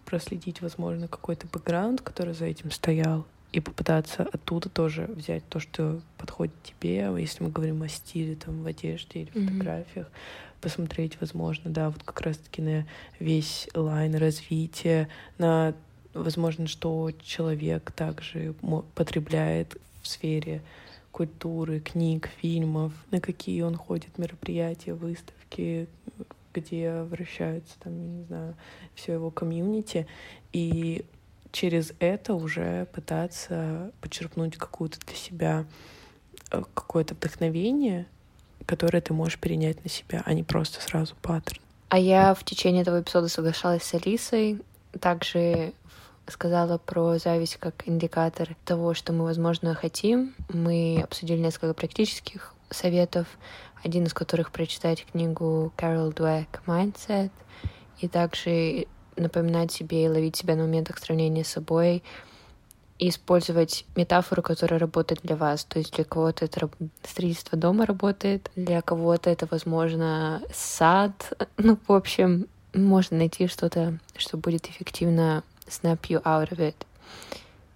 проследить, 0.05 0.61
возможно, 0.61 1.07
какой-то 1.07 1.47
бэкграунд, 1.47 2.01
который 2.01 2.33
за 2.33 2.45
этим 2.45 2.71
стоял, 2.71 3.25
и 3.51 3.59
попытаться 3.59 4.23
оттуда 4.23 4.69
тоже 4.69 5.05
взять 5.07 5.43
то, 5.49 5.59
что 5.59 5.99
подходит 6.17 6.53
тебе, 6.63 7.09
если 7.17 7.43
мы 7.43 7.49
говорим 7.49 7.81
о 7.81 7.87
стиле, 7.87 8.35
там, 8.35 8.63
в 8.63 8.67
одежде 8.67 9.21
или 9.21 9.31
mm-hmm. 9.31 9.45
фотографиях, 9.47 10.11
посмотреть, 10.61 11.19
возможно, 11.19 11.71
да, 11.71 11.89
вот 11.89 12.03
как 12.03 12.21
раз-таки 12.21 12.61
на 12.61 12.85
весь 13.19 13.67
лайн 13.73 14.15
развития, 14.15 15.09
на, 15.37 15.73
возможно, 16.13 16.67
что 16.67 17.11
человек 17.21 17.91
также 17.91 18.53
потребляет 18.95 19.77
сфере 20.07 20.61
культуры, 21.11 21.79
книг, 21.79 22.29
фильмов, 22.41 22.93
на 23.11 23.19
какие 23.19 23.61
он 23.63 23.75
ходит 23.75 24.17
мероприятия, 24.17 24.93
выставки, 24.93 25.87
где 26.53 27.01
вращается 27.03 27.73
там, 27.79 27.99
я 27.99 28.07
не 28.07 28.23
знаю, 28.25 28.55
все 28.95 29.13
его 29.13 29.31
комьюнити, 29.31 30.07
и 30.53 31.05
через 31.51 31.93
это 31.99 32.33
уже 32.33 32.87
пытаться 32.93 33.91
почерпнуть 34.01 34.57
какую-то 34.57 34.99
для 35.05 35.15
себя 35.15 35.65
э, 36.51 36.61
какое-то 36.73 37.15
вдохновение, 37.15 38.05
которое 38.65 39.01
ты 39.01 39.13
можешь 39.13 39.39
перенять 39.39 39.83
на 39.83 39.89
себя, 39.89 40.21
а 40.25 40.33
не 40.33 40.43
просто 40.43 40.81
сразу 40.81 41.15
паттерн. 41.21 41.61
А 41.89 41.97
я 41.97 42.33
в 42.33 42.43
течение 42.43 42.81
этого 42.81 43.01
эпизода 43.01 43.27
соглашалась 43.27 43.83
с 43.83 43.93
Алисой, 43.93 44.61
также 44.99 45.73
сказала 46.27 46.77
про 46.77 47.17
зависть 47.17 47.57
как 47.57 47.87
индикатор 47.87 48.55
того, 48.65 48.93
что 48.93 49.13
мы, 49.13 49.23
возможно, 49.23 49.73
хотим. 49.75 50.35
Мы 50.49 51.01
обсудили 51.03 51.39
несколько 51.39 51.73
практических 51.73 52.53
советов, 52.69 53.27
один 53.83 54.05
из 54.05 54.13
которых 54.13 54.51
прочитать 54.51 55.05
книгу 55.11 55.71
Carol 55.77 56.13
Dweck 56.13 56.47
«Mindset», 56.65 57.31
и 57.99 58.07
также 58.07 58.87
напоминать 59.15 59.71
себе 59.71 60.05
и 60.05 60.09
ловить 60.09 60.35
себя 60.35 60.55
на 60.55 60.63
моментах 60.63 60.99
сравнения 60.99 61.43
с 61.43 61.49
собой, 61.49 62.03
и 62.99 63.09
использовать 63.09 63.85
метафору, 63.95 64.41
которая 64.41 64.79
работает 64.79 65.21
для 65.21 65.35
вас. 65.35 65.63
То 65.65 65.79
есть 65.79 65.95
для 65.95 66.03
кого-то 66.03 66.45
это 66.45 66.69
строительство 67.03 67.57
дома 67.57 67.85
работает, 67.85 68.51
для 68.55 68.81
кого-то 68.81 69.29
это, 69.29 69.47
возможно, 69.49 70.41
сад. 70.53 71.33
Ну, 71.57 71.77
в 71.87 71.91
общем, 71.91 72.47
можно 72.73 73.17
найти 73.17 73.47
что-то, 73.47 73.99
что 74.15 74.37
будет 74.37 74.67
эффективно 74.67 75.43
snap 75.67 76.09
you 76.09 76.21
out 76.23 76.51
of 76.51 76.59
it. 76.59 76.85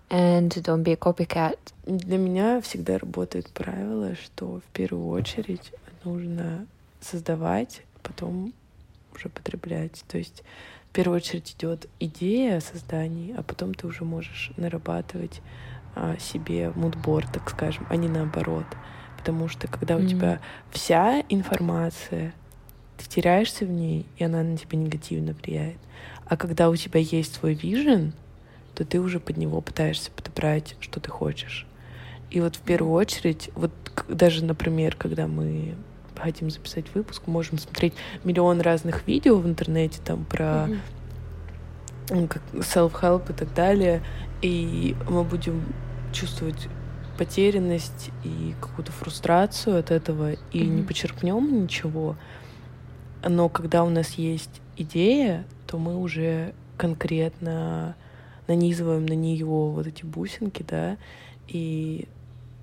And 0.09 0.49
don't 0.49 0.83
be 0.83 0.91
a 0.91 0.97
copycat. 0.97 1.57
Для 1.85 2.17
меня 2.17 2.59
всегда 2.61 2.97
работает 2.97 3.49
правило, 3.51 4.15
что 4.15 4.59
в 4.59 4.73
первую 4.73 5.07
очередь 5.07 5.71
нужно 6.03 6.67
создавать, 6.99 7.81
потом 8.03 8.53
уже 9.15 9.29
потреблять. 9.29 10.03
То 10.07 10.17
есть 10.17 10.43
в 10.89 10.93
первую 10.93 11.17
очередь 11.17 11.55
идет 11.57 11.87
идея 11.99 12.59
создания, 12.59 13.35
а 13.37 13.43
потом 13.43 13.73
ты 13.73 13.87
уже 13.87 14.03
можешь 14.03 14.51
нарабатывать 14.57 15.41
а, 15.95 16.17
себе 16.17 16.71
мудбор, 16.75 17.25
так 17.27 17.49
скажем, 17.49 17.87
а 17.89 17.95
не 17.95 18.09
наоборот. 18.09 18.65
Потому 19.17 19.47
что 19.47 19.67
когда 19.67 19.95
mm-hmm. 19.95 20.05
у 20.05 20.09
тебя 20.09 20.41
вся 20.71 21.23
информация, 21.29 22.33
ты 23.01 23.09
теряешься 23.09 23.65
в 23.65 23.69
ней, 23.69 24.05
и 24.17 24.23
она 24.23 24.43
на 24.43 24.57
тебя 24.57 24.77
негативно 24.77 25.33
влияет. 25.33 25.77
А 26.25 26.37
когда 26.37 26.69
у 26.69 26.75
тебя 26.75 26.99
есть 26.99 27.35
свой 27.35 27.53
вижен, 27.53 28.13
то 28.75 28.85
ты 28.85 28.99
уже 28.99 29.19
под 29.19 29.37
него 29.37 29.61
пытаешься 29.61 30.11
подобрать, 30.11 30.75
что 30.79 30.99
ты 30.99 31.09
хочешь. 31.09 31.67
И 32.29 32.39
вот 32.39 32.55
в 32.55 32.61
первую 32.61 32.93
очередь, 32.93 33.49
вот 33.55 33.71
даже, 34.07 34.45
например, 34.45 34.95
когда 34.95 35.27
мы 35.27 35.75
хотим 36.17 36.49
записать 36.49 36.85
выпуск, 36.93 37.23
можем 37.27 37.57
смотреть 37.57 37.93
миллион 38.23 38.61
разных 38.61 39.07
видео 39.07 39.37
в 39.37 39.47
интернете 39.47 39.99
там 40.05 40.23
про 40.23 40.69
mm-hmm. 42.07 42.43
self-help 42.53 43.31
и 43.31 43.33
так 43.33 43.53
далее, 43.53 44.01
и 44.41 44.95
мы 45.09 45.23
будем 45.23 45.63
чувствовать 46.13 46.67
потерянность 47.17 48.11
и 48.23 48.55
какую-то 48.61 48.91
фрустрацию 48.91 49.79
от 49.79 49.91
этого, 49.91 50.33
и 50.33 50.37
mm-hmm. 50.53 50.65
не 50.65 50.83
почерпнем 50.83 51.63
ничего. 51.63 52.15
Но 53.23 53.49
когда 53.49 53.83
у 53.83 53.89
нас 53.89 54.13
есть 54.13 54.61
идея, 54.77 55.45
то 55.67 55.77
мы 55.77 55.97
уже 55.97 56.53
конкретно 56.77 57.95
нанизываем 58.47 59.05
на 59.05 59.13
нее 59.13 59.45
вот 59.45 59.85
эти 59.87 60.03
бусинки, 60.03 60.63
да, 60.67 60.97
и 61.47 62.07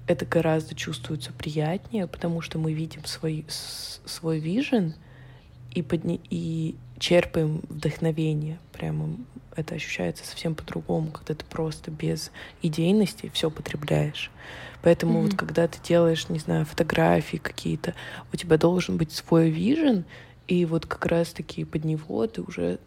это 0.07 0.25
гораздо 0.25 0.75
чувствуется 0.75 1.33
приятнее, 1.33 2.07
потому 2.07 2.41
что 2.41 2.59
мы 2.59 2.73
видим 2.73 3.05
свой, 3.05 3.45
свой 3.49 4.39
вижен 4.39 4.95
и, 5.73 5.83
подни... 5.83 6.21
и 6.31 6.77
черпаем 6.99 7.61
вдохновение. 7.69 8.59
Прямо 8.73 9.17
это 9.55 9.75
ощущается 9.75 10.27
совсем 10.27 10.55
по-другому, 10.55 11.11
когда 11.11 11.35
ты 11.35 11.45
просто 11.45 11.91
без 11.91 12.33
идейности 12.63 13.31
все 13.35 13.51
потребляешь. 13.51 14.31
Поэтому 14.83 15.19
mm-hmm. 15.19 15.23
вот 15.23 15.35
когда 15.35 15.69
ты 15.69 15.79
делаешь, 15.83 16.29
не 16.29 16.39
знаю, 16.39 16.65
фотографии 16.65 17.37
какие-то, 17.37 17.95
у 18.33 18.37
тебя 18.37 18.57
должен 18.57 18.97
быть 18.97 19.13
свой 19.13 19.51
вижен, 19.51 20.05
и 20.49 20.65
вот 20.65 20.87
как 20.87 21.05
раз-таки 21.07 21.65
под 21.65 21.85
него 21.85 22.27
ты 22.27 22.41
уже 22.41 22.79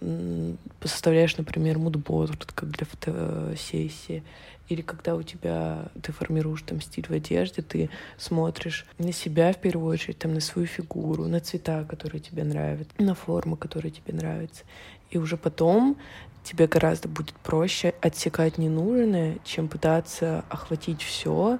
составляешь, 0.83 1.37
например, 1.37 1.77
мудборд, 1.77 2.45
как 2.45 2.69
для 2.69 2.87
фотосессии. 2.87 4.23
Или 4.67 4.81
когда 4.81 5.15
у 5.15 5.21
тебя 5.21 5.89
ты 6.01 6.11
формируешь 6.11 6.63
там 6.63 6.81
стиль 6.81 7.05
в 7.07 7.11
одежде, 7.11 7.61
ты 7.61 7.89
смотришь 8.17 8.85
на 8.97 9.11
себя 9.11 9.53
в 9.53 9.57
первую 9.57 9.91
очередь, 9.91 10.17
там, 10.17 10.33
на 10.33 10.39
свою 10.39 10.65
фигуру, 10.65 11.27
на 11.27 11.39
цвета, 11.39 11.83
которые 11.83 12.19
тебе 12.19 12.43
нравятся, 12.43 12.93
на 12.97 13.13
формы, 13.13 13.57
которые 13.57 13.91
тебе 13.91 14.13
нравятся. 14.13 14.63
И 15.11 15.17
уже 15.17 15.37
потом 15.37 15.97
тебе 16.43 16.65
гораздо 16.67 17.09
будет 17.09 17.35
проще 17.35 17.93
отсекать 18.01 18.57
ненужное, 18.57 19.37
чем 19.43 19.67
пытаться 19.67 20.45
охватить 20.49 21.03
все. 21.03 21.59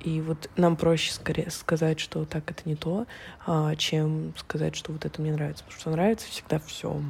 И 0.00 0.20
вот 0.20 0.50
нам 0.56 0.76
проще 0.76 1.12
скорее 1.12 1.50
сказать, 1.50 2.00
что 2.00 2.24
так 2.24 2.50
это 2.50 2.62
не 2.64 2.76
то, 2.76 3.06
а, 3.46 3.74
чем 3.76 4.34
сказать, 4.38 4.74
что 4.74 4.92
вот 4.92 5.04
это 5.04 5.20
мне 5.20 5.32
нравится. 5.32 5.64
Потому 5.64 5.80
что 5.80 5.90
нравится 5.90 6.26
всегда 6.28 6.58
все. 6.58 7.00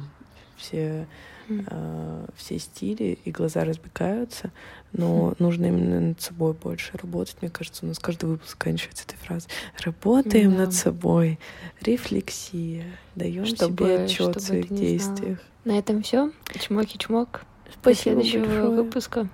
Все 0.57 1.07
э, 1.49 2.25
все 2.35 2.59
стили, 2.59 3.17
и 3.23 3.31
глаза 3.31 3.63
разбегаются, 3.63 4.51
но 4.93 5.33
нужно 5.39 5.67
именно 5.67 5.99
над 5.99 6.21
собой 6.21 6.53
больше 6.53 6.91
работать. 6.97 7.37
Мне 7.41 7.49
кажется, 7.49 7.85
у 7.85 7.87
нас 7.87 7.99
каждый 7.99 8.25
выпуск 8.25 8.51
заканчивается 8.51 9.05
этой 9.05 9.17
фразой. 9.17 9.49
Работаем 9.83 10.51
да. 10.51 10.65
над 10.65 10.73
собой, 10.73 11.39
рефлексия, 11.81 12.85
даем 13.15 13.45
себе 13.45 14.03
отчет 14.03 14.35
в 14.35 14.39
своих 14.39 14.73
действиях. 14.73 15.39
На 15.65 15.77
этом 15.77 16.01
все. 16.01 16.31
Чмоки-чмок. 16.53 17.41
Спасибо 17.81 18.17
До 18.21 18.23
следующего 18.23 18.45
большое. 18.45 18.69
выпуска. 18.69 19.29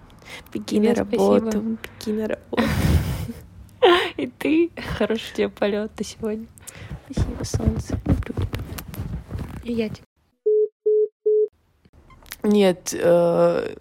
Беги 0.54 0.80
на 0.80 0.94
работу, 0.94 1.52
спасибо. 1.52 1.78
беги 2.00 2.22
на 2.22 2.28
работу. 2.28 2.64
И 4.22 4.28
ты. 4.28 4.72
Хорошего 4.98 5.36
тебе 5.36 5.50
полета 5.50 6.04
сегодня. 6.04 6.48
Спасибо, 7.10 7.44
солнце. 7.44 8.00
Люблю 8.06 8.34
тебя. 8.34 9.64
И 9.64 9.74
я 9.74 9.90
тебя. 9.90 10.04
Нет, 12.44 12.94
э, 12.94 13.76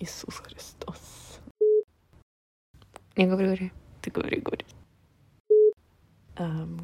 Иисус 0.00 0.34
Христос. 0.36 1.40
Не 3.16 3.26
говори, 3.26 3.46
говори. 3.46 3.72
Ты 4.02 4.10
говори, 4.10 4.40
говори. 4.40 4.66
Um, 6.36 6.80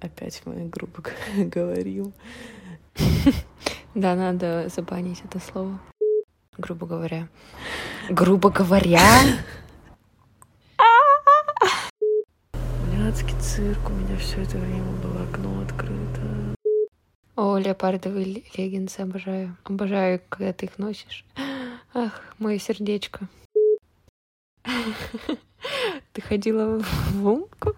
опять 0.00 0.42
мы 0.44 0.68
грубо 0.68 1.02
говорим. 1.36 2.12
Да, 3.94 4.14
надо 4.14 4.70
забанить 4.70 5.20
это 5.22 5.38
слово. 5.38 5.78
Грубо 6.56 6.86
говоря. 6.86 7.28
Грубо 8.08 8.48
говоря? 8.48 9.20
Блядский 13.12 13.38
цирк, 13.40 13.90
у 13.90 13.92
меня 13.92 14.16
все 14.16 14.40
это 14.40 14.56
время 14.56 14.90
было 15.02 15.24
окно 15.24 15.60
открыто. 15.60 16.56
О, 17.36 17.58
леопардовые 17.58 18.42
леггинсы 18.56 19.00
обожаю. 19.00 19.54
Обожаю, 19.64 20.22
когда 20.30 20.54
ты 20.54 20.64
их 20.64 20.78
носишь. 20.78 21.26
Ах, 21.92 22.22
мое 22.38 22.58
сердечко. 22.58 23.28
Ты 26.14 26.22
ходила 26.22 26.78
в 26.78 27.26
умку? 27.26 27.74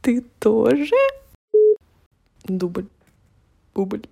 Ты 0.00 0.22
тоже? 0.40 0.94
Дубль. 2.44 2.88
Бубль. 3.74 4.06